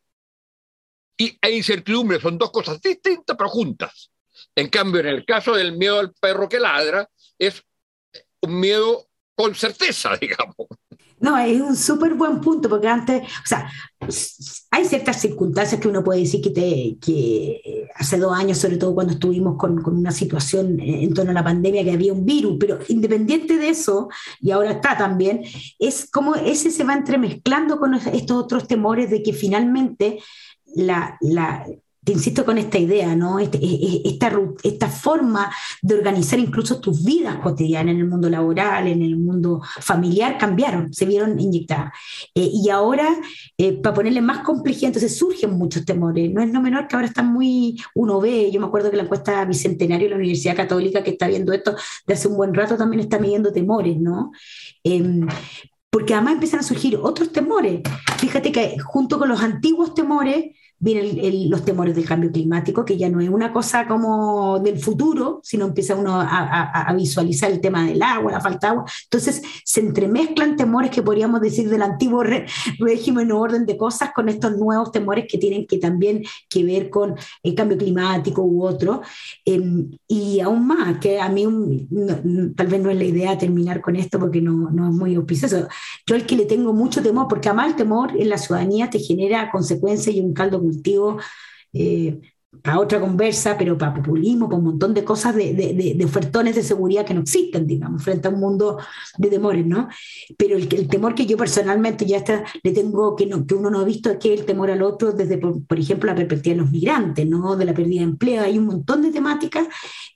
y, 1.18 1.38
e 1.42 1.50
incertidumbre, 1.50 2.18
son 2.18 2.38
dos 2.38 2.50
cosas 2.50 2.80
distintas 2.80 3.36
pero 3.36 3.50
juntas. 3.50 4.10
En 4.54 4.70
cambio, 4.70 5.02
en 5.02 5.08
el 5.08 5.26
caso 5.26 5.54
del 5.54 5.76
miedo 5.76 5.98
al 5.98 6.14
perro 6.14 6.48
que 6.48 6.60
ladra, 6.60 7.10
es 7.38 7.62
miedo 8.48 9.06
con 9.34 9.54
certeza, 9.54 10.10
digamos. 10.20 10.56
No, 11.18 11.38
es 11.38 11.60
un 11.60 11.76
súper 11.76 12.12
buen 12.12 12.42
punto, 12.42 12.68
porque 12.68 12.88
antes, 12.88 13.22
o 13.22 13.46
sea, 13.46 13.70
hay 14.70 14.84
ciertas 14.84 15.18
circunstancias 15.18 15.80
que 15.80 15.88
uno 15.88 16.04
puede 16.04 16.20
decir 16.20 16.42
que, 16.42 16.50
te, 16.50 16.98
que 17.00 17.88
hace 17.94 18.18
dos 18.18 18.36
años, 18.36 18.58
sobre 18.58 18.76
todo 18.76 18.94
cuando 18.94 19.14
estuvimos 19.14 19.56
con, 19.56 19.80
con, 19.80 19.96
una 19.96 20.10
situación 20.10 20.78
en 20.78 21.14
torno 21.14 21.30
a 21.30 21.34
la 21.34 21.44
pandemia, 21.44 21.84
que 21.84 21.92
había 21.92 22.12
un 22.12 22.26
virus, 22.26 22.56
pero 22.60 22.80
independiente 22.88 23.56
de 23.56 23.70
eso, 23.70 24.08
y 24.42 24.50
ahora 24.50 24.72
está 24.72 24.98
también, 24.98 25.42
es 25.78 26.10
como 26.10 26.34
ese 26.34 26.70
se 26.70 26.84
va 26.84 26.92
entremezclando 26.92 27.78
con 27.78 27.94
estos 27.94 28.36
otros 28.36 28.68
temores 28.68 29.08
de 29.10 29.22
que 29.22 29.32
finalmente 29.32 30.18
la, 30.74 31.16
la, 31.22 31.66
te 32.06 32.12
insisto 32.12 32.44
con 32.44 32.56
esta 32.56 32.78
idea, 32.78 33.16
¿no? 33.16 33.40
Este, 33.40 33.58
e, 33.58 33.66
e, 33.66 34.02
esta, 34.04 34.30
esta 34.62 34.88
forma 34.88 35.52
de 35.82 35.96
organizar 35.96 36.38
incluso 36.38 36.80
tus 36.80 37.04
vidas 37.04 37.34
cotidianas 37.40 37.94
en 37.94 37.98
el 37.98 38.06
mundo 38.06 38.30
laboral, 38.30 38.86
en 38.86 39.02
el 39.02 39.16
mundo 39.16 39.60
familiar, 39.80 40.38
cambiaron, 40.38 40.94
se 40.94 41.04
vieron 41.04 41.40
inyectadas. 41.40 41.92
Eh, 42.32 42.48
y 42.52 42.70
ahora, 42.70 43.08
eh, 43.58 43.72
para 43.72 43.92
ponerle 43.92 44.20
más 44.20 44.44
complejidad, 44.44 44.90
entonces 44.90 45.18
surgen 45.18 45.58
muchos 45.58 45.84
temores. 45.84 46.32
No 46.32 46.40
es 46.40 46.48
no 46.52 46.62
menor 46.62 46.86
que 46.86 46.94
ahora 46.94 47.08
están 47.08 47.32
muy, 47.32 47.76
uno 47.96 48.20
ve, 48.20 48.52
yo 48.52 48.60
me 48.60 48.68
acuerdo 48.68 48.88
que 48.88 48.98
la 48.98 49.02
encuesta 49.02 49.44
Bicentenario 49.44 50.06
de 50.06 50.10
la 50.10 50.16
Universidad 50.16 50.54
Católica, 50.54 51.02
que 51.02 51.10
está 51.10 51.26
viendo 51.26 51.52
esto 51.52 51.74
de 52.06 52.14
hace 52.14 52.28
un 52.28 52.36
buen 52.36 52.54
rato, 52.54 52.76
también 52.76 53.00
está 53.00 53.18
midiendo 53.18 53.52
temores, 53.52 53.98
¿no? 53.98 54.30
Em, 54.84 55.26
porque 55.90 56.14
además 56.14 56.34
empiezan 56.34 56.60
a 56.60 56.62
surgir 56.62 57.00
otros 57.02 57.32
temores. 57.32 57.80
Fíjate 58.18 58.52
que 58.52 58.78
junto 58.78 59.18
con 59.18 59.28
los 59.28 59.40
antiguos 59.40 59.92
temores, 59.92 60.54
vienen 60.78 61.50
los 61.50 61.64
temores 61.64 61.96
del 61.96 62.04
cambio 62.04 62.30
climático, 62.30 62.84
que 62.84 62.98
ya 62.98 63.08
no 63.08 63.20
es 63.20 63.28
una 63.28 63.52
cosa 63.52 63.86
como 63.86 64.58
del 64.58 64.78
futuro, 64.78 65.40
sino 65.42 65.66
empieza 65.66 65.94
uno 65.94 66.20
a, 66.20 66.92
visualizar 66.96 67.50
el 67.50 67.60
tema 67.60 67.86
del 67.86 68.02
agua, 68.02 68.32
la 68.32 68.40
falta 68.40 68.66
de 68.66 68.70
agua. 68.72 68.84
Entonces 69.04 69.42
se 69.64 69.80
entremezclan 69.80 70.56
temores 70.56 70.90
que 70.90 71.02
podríamos 71.02 71.40
decir 71.40 71.68
del 71.68 71.82
antiguo 71.82 72.22
régimen 72.78 73.32
o 73.32 73.40
orden 73.40 73.66
de 73.66 73.76
cosas 73.76 74.10
con 74.14 74.28
estos 74.28 74.56
nuevos 74.56 74.92
temores 74.92 75.26
que 75.28 75.38
tienen 75.38 75.66
que 75.66 75.78
también 75.78 76.22
que 76.48 76.64
ver 76.64 76.90
con 76.90 77.14
el 77.42 77.54
cambio 77.54 77.76
climático 77.78 78.42
u 78.42 78.64
otro. 78.64 79.02
Em, 79.44 79.90
y 80.08 80.40
aún 80.40 80.66
más, 80.66 80.98
que 80.98 81.20
a 81.20 81.28
mí 81.28 81.46
tal 82.54 82.66
vez 82.66 82.80
no 82.80 82.90
es 82.90 82.96
la 82.96 83.04
idea 83.04 83.38
terminar 83.38 83.80
con 83.80 83.96
esto 83.96 84.18
porque 84.18 84.40
no, 84.40 84.70
no 84.70 84.88
es 84.88 84.94
muy 84.94 85.14
auspicioso. 85.14 85.68
Yo 86.06 86.14
al 86.14 86.26
que 86.26 86.36
le 86.36 86.46
tengo 86.46 86.72
mucho 86.72 87.02
temor, 87.02 87.28
porque 87.28 87.48
además 87.48 87.68
el 87.68 87.76
temor 87.76 88.12
en 88.16 88.28
la 88.28 88.38
ciudadanía 88.38 88.90
te 88.90 88.98
genera 88.98 89.50
consecuencias 89.50 90.14
y 90.14 90.20
un 90.20 90.32
caldo 90.32 90.60
cultivo 90.66 91.18
eh, 91.72 92.20
para 92.62 92.80
otra 92.80 93.00
conversa, 93.00 93.56
pero 93.58 93.76
para 93.76 93.94
populismo, 93.94 94.48
para 94.48 94.58
un 94.58 94.64
montón 94.64 94.94
de 94.94 95.04
cosas, 95.04 95.34
de, 95.34 95.54
de, 95.54 95.94
de, 95.96 96.04
ofertones 96.04 96.54
de 96.54 96.62
seguridad 96.62 97.04
que 97.04 97.14
no 97.14 97.20
existen, 97.20 97.66
digamos, 97.66 98.02
frente 98.02 98.28
a 98.28 98.30
un 98.30 98.40
mundo 98.40 98.78
de 99.18 99.28
temores, 99.28 99.66
¿no? 99.66 99.88
Pero 100.36 100.56
el, 100.56 100.72
el 100.72 100.88
temor 100.88 101.14
que 101.14 101.26
yo 101.26 101.36
personalmente 101.36 102.06
ya 102.06 102.18
está, 102.18 102.44
le 102.62 102.72
tengo, 102.72 103.16
que, 103.16 103.26
no, 103.26 103.46
que 103.46 103.54
uno 103.54 103.70
no 103.70 103.80
ha 103.80 103.84
visto, 103.84 104.10
es 104.10 104.18
que 104.18 104.34
el 104.34 104.44
temor 104.44 104.70
al 104.70 104.82
otro 104.82 105.12
desde, 105.12 105.38
por, 105.38 105.78
ejemplo, 105.78 106.10
la 106.10 106.16
perspectiva 106.16 106.54
de 106.54 106.62
los 106.62 106.70
migrantes, 106.70 107.26
¿no? 107.26 107.56
De 107.56 107.64
la 107.64 107.74
pérdida 107.74 108.00
de 108.00 108.04
empleo, 108.04 108.42
hay 108.42 108.58
un 108.58 108.66
montón 108.66 109.02
de 109.02 109.10
temáticas, 109.10 109.66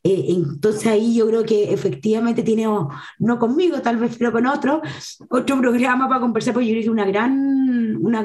eh, 0.03 0.27
entonces 0.29 0.87
ahí 0.87 1.15
yo 1.15 1.27
creo 1.27 1.45
que 1.45 1.73
efectivamente 1.73 2.43
tiene, 2.43 2.67
no 3.19 3.39
conmigo 3.39 3.81
tal 3.81 3.97
vez, 3.97 4.17
pero 4.19 4.33
con 4.33 4.47
otro, 4.47 4.81
otro 5.29 5.61
programa 5.61 6.09
para 6.09 6.21
conversar, 6.21 6.55
porque 6.55 6.69
yo 6.69 6.73
creo 6.75 6.85
que 6.85 6.91
una 6.91 7.05
gran, 7.05 7.97
una, 8.01 8.25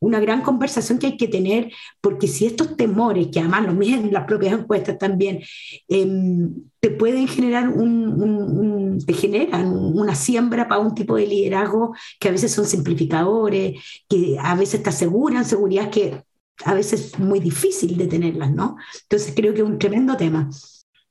una 0.00 0.20
gran 0.20 0.42
conversación 0.42 0.98
que 0.98 1.06
hay 1.06 1.16
que 1.16 1.28
tener, 1.28 1.72
porque 2.00 2.26
si 2.28 2.46
estos 2.46 2.76
temores, 2.76 3.28
que 3.32 3.40
además 3.46 3.66
lo 3.66 3.74
miden 3.74 4.12
las 4.12 4.24
propias 4.24 4.52
encuestas 4.52 4.98
también, 4.98 5.40
em, 5.88 6.54
te 6.80 6.90
pueden 6.90 7.26
generar 7.28 7.68
un, 7.68 8.98
te 9.04 9.12
generan 9.12 9.68
una 9.68 10.14
siembra 10.14 10.68
para 10.68 10.80
un 10.80 10.94
tipo 10.94 11.16
de 11.16 11.26
liderazgo 11.26 11.94
que 12.20 12.28
a 12.28 12.32
veces 12.32 12.52
son 12.52 12.64
simplificadores, 12.64 13.80
que 14.08 14.36
a 14.40 14.54
veces 14.54 14.82
te 14.82 14.90
aseguran 14.90 15.44
seguridad 15.44 15.90
que 15.90 16.22
a 16.64 16.74
veces 16.74 17.12
es 17.12 17.18
muy 17.18 17.40
difícil 17.40 17.96
de 17.96 18.06
tenerlas, 18.06 18.50
¿no? 18.50 18.76
Entonces 19.02 19.34
creo 19.36 19.52
que 19.52 19.60
es 19.60 19.66
un 19.66 19.78
tremendo 19.78 20.16
tema. 20.16 20.48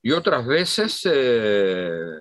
Y 0.02 0.12
otras 0.12 0.46
veces 0.46 1.02
eh, 1.06 2.20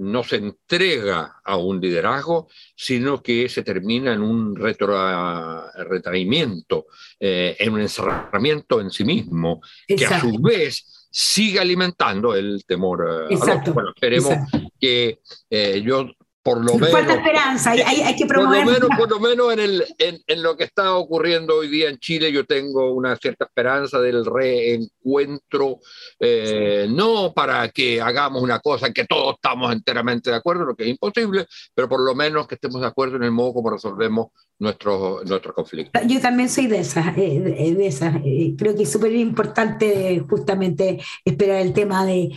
no 0.00 0.24
se 0.24 0.36
entrega 0.36 1.40
a 1.44 1.56
un 1.56 1.80
liderazgo, 1.80 2.48
sino 2.74 3.22
que 3.22 3.48
se 3.48 3.62
termina 3.62 4.12
en 4.14 4.22
un 4.22 4.56
retraimiento, 4.56 6.86
eh, 7.18 7.56
en 7.58 7.72
un 7.72 7.80
encerramiento 7.82 8.80
en 8.80 8.90
sí 8.90 9.04
mismo, 9.04 9.60
que 9.86 10.06
a 10.06 10.20
su 10.20 10.40
vez 10.40 11.08
sigue 11.10 11.60
alimentando 11.60 12.34
el 12.34 12.64
temor. 12.66 13.28
Eh, 13.30 13.34
Exacto. 13.34 13.74
Bueno, 13.74 13.90
esperemos 13.90 14.34
que 14.80 15.20
eh, 15.50 15.82
yo 15.84 16.08
por 16.42 16.64
lo 16.64 16.74
menos. 16.74 16.90
Falta 16.90 17.14
esperanza, 17.14 17.70
hay, 17.72 17.80
hay, 17.80 18.16
que 18.16 18.24
promover. 18.24 18.64
Por 18.64 18.72
lo 18.72 18.80
menos, 18.80 18.98
por 18.98 19.10
lo 19.10 19.20
menos 19.20 19.52
en, 19.52 19.60
el, 19.60 19.84
en, 19.98 20.18
en, 20.26 20.42
lo 20.42 20.56
que 20.56 20.64
está 20.64 20.94
ocurriendo 20.96 21.56
hoy 21.56 21.68
día 21.68 21.90
en 21.90 21.98
Chile, 21.98 22.32
yo 22.32 22.46
tengo 22.46 22.92
una 22.92 23.16
cierta 23.16 23.44
esperanza 23.44 24.00
del 24.00 24.24
reencuentro, 24.24 25.80
eh, 26.18 26.86
no 26.88 27.32
para 27.34 27.68
que 27.68 28.00
hagamos 28.00 28.42
una 28.42 28.58
cosa 28.60 28.86
en 28.86 28.94
que 28.94 29.04
todos 29.04 29.34
estamos 29.34 29.70
enteramente 29.72 30.30
de 30.30 30.36
acuerdo, 30.36 30.64
lo 30.64 30.74
que 30.74 30.84
es 30.84 30.90
imposible, 30.90 31.46
pero 31.74 31.88
por 31.88 32.00
lo 32.00 32.14
menos 32.14 32.46
que 32.46 32.54
estemos 32.54 32.80
de 32.80 32.86
acuerdo 32.86 33.16
en 33.16 33.24
el 33.24 33.32
modo 33.32 33.54
como 33.54 33.70
resolvemos 33.70 34.28
nuestro, 34.58 35.22
nuestro 35.24 35.54
conflicto. 35.54 36.00
Yo 36.06 36.20
también 36.20 36.48
soy 36.48 36.66
de 36.66 36.80
esas, 36.80 37.16
eh, 37.16 37.74
de 37.76 37.86
esas. 37.86 38.16
Eh, 38.24 38.54
creo 38.58 38.74
que 38.74 38.82
es 38.82 38.92
súper 38.92 39.14
importante 39.14 40.22
justamente 40.28 41.00
esperar 41.24 41.60
el 41.60 41.72
tema 41.72 42.04
de, 42.04 42.30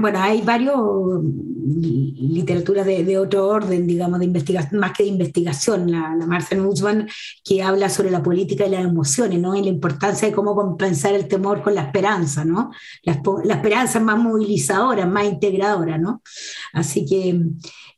bueno, 0.00 0.20
hay 0.20 0.42
varios 0.42 0.76
de, 2.84 3.04
de, 3.04 3.18
otro 3.18 3.48
orden, 3.48 3.86
digamos, 3.86 4.18
de 4.18 4.26
investigación, 4.26 4.80
más 4.80 4.92
que 4.92 5.04
de 5.04 5.10
investigación, 5.10 5.90
la, 5.90 6.14
la 6.14 6.26
Marcel 6.26 6.62
Nussbaum, 6.62 7.06
que 7.44 7.62
habla 7.62 7.88
sobre 7.88 8.10
la 8.10 8.22
política 8.22 8.66
y 8.66 8.70
las 8.70 8.84
emociones, 8.84 9.38
¿no? 9.38 9.54
Y 9.56 9.62
la 9.62 9.68
importancia 9.68 10.28
de 10.28 10.34
cómo 10.34 10.54
compensar 10.54 11.14
el 11.14 11.28
temor 11.28 11.62
con 11.62 11.74
la 11.74 11.82
esperanza, 11.82 12.44
¿no? 12.44 12.70
La, 13.02 13.20
la 13.44 13.54
esperanza 13.54 13.98
es 13.98 14.04
más 14.04 14.18
movilizadora, 14.18 15.06
más 15.06 15.24
integradora, 15.24 15.98
¿no? 15.98 16.22
Así 16.72 17.06
que, 17.06 17.40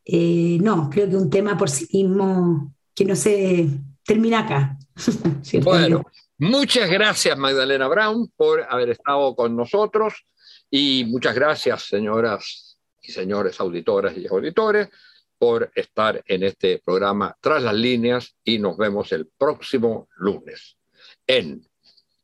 eh, 0.05 0.59
no, 0.61 0.89
creo 0.91 1.09
que 1.09 1.17
un 1.17 1.31
tema 1.31 1.57
por 1.57 1.71
sí 1.71 1.87
mismo 1.93 2.75
que 2.95 3.05
no 3.05 3.15
se 3.15 3.69
termina 4.05 4.41
acá. 4.41 4.79
bueno, 5.63 6.03
muchas 6.39 6.91
gracias 6.91 7.37
Magdalena 7.37 7.87
Brown 7.89 8.33
por 8.37 8.67
haber 8.69 8.91
estado 8.91 9.37
con 9.37 9.55
nosotros 9.55 10.25
y 10.71 11.05
muchas 11.07 11.35
gracias 11.35 11.83
señoras 11.85 12.68
y 13.09 13.13
señores 13.13 13.59
auditoras 13.61 14.17
y 14.17 14.27
auditores 14.27 14.89
por 15.39 15.71
estar 15.75 16.23
en 16.27 16.43
este 16.43 16.81
programa 16.85 17.37
Tras 17.41 17.63
las 17.63 17.75
líneas 17.75 18.37
y 18.45 18.59
nos 18.59 18.77
vemos 18.77 19.13
el 19.13 19.29
próximo 19.37 20.09
lunes 20.17 20.77
en 21.27 21.67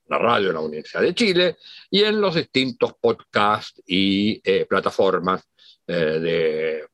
la 0.07 0.19
radio 0.19 0.49
de 0.49 0.55
la 0.55 0.61
Universidad 0.61 1.03
de 1.03 1.15
Chile 1.15 1.57
y 1.91 2.03
en 2.03 2.21
los 2.21 2.35
distintos 2.35 2.95
podcasts 3.01 3.81
y 3.87 4.41
eh, 4.45 4.67
plataformas 4.67 5.43
eh, 5.87 5.95
de 5.95 6.87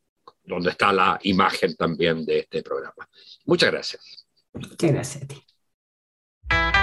donde 0.45 0.70
está 0.70 0.93
la 0.93 1.18
imagen 1.22 1.74
también 1.76 2.24
de 2.24 2.41
este 2.41 2.62
programa. 2.62 3.09
Muchas 3.47 3.70
gracias. 3.70 4.26
Muchas 4.53 4.93
gracias 4.93 5.24
a 5.24 5.26
ti. 5.26 6.80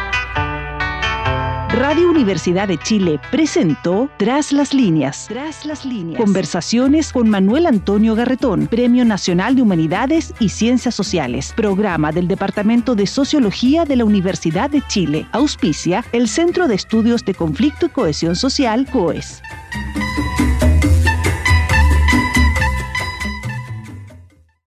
Radio 1.78 2.10
Universidad 2.10 2.68
de 2.68 2.80
Chile 2.80 3.20
presentó 3.30 4.10
Tras 4.18 4.52
las 4.52 4.74
líneas. 4.74 5.28
Tras 5.30 5.64
las 5.64 5.86
líneas. 5.86 6.20
Conversaciones 6.20 7.14
con 7.14 7.30
Manuel 7.30 7.68
Antonio 7.68 8.16
Garretón, 8.16 8.66
Premio 8.66 9.06
Nacional 9.06 9.56
de 9.56 9.62
Humanidades 9.62 10.34
y 10.40 10.50
Ciencias 10.50 10.96
Sociales, 10.96 11.54
programa 11.56 12.12
del 12.12 12.28
Departamento 12.28 12.96
de 12.96 13.06
Sociología 13.06 13.86
de 13.86 13.96
la 13.96 14.06
Universidad 14.06 14.72
de 14.72 14.82
Chile. 14.88 15.28
Auspicia 15.34 16.04
el 16.14 16.28
Centro 16.28 16.68
de 16.68 16.74
Estudios 16.74 17.24
de 17.24 17.36
Conflicto 17.36 17.86
y 17.86 17.90
Cohesión 17.90 18.36
Social, 18.36 18.88
COES. 18.92 19.44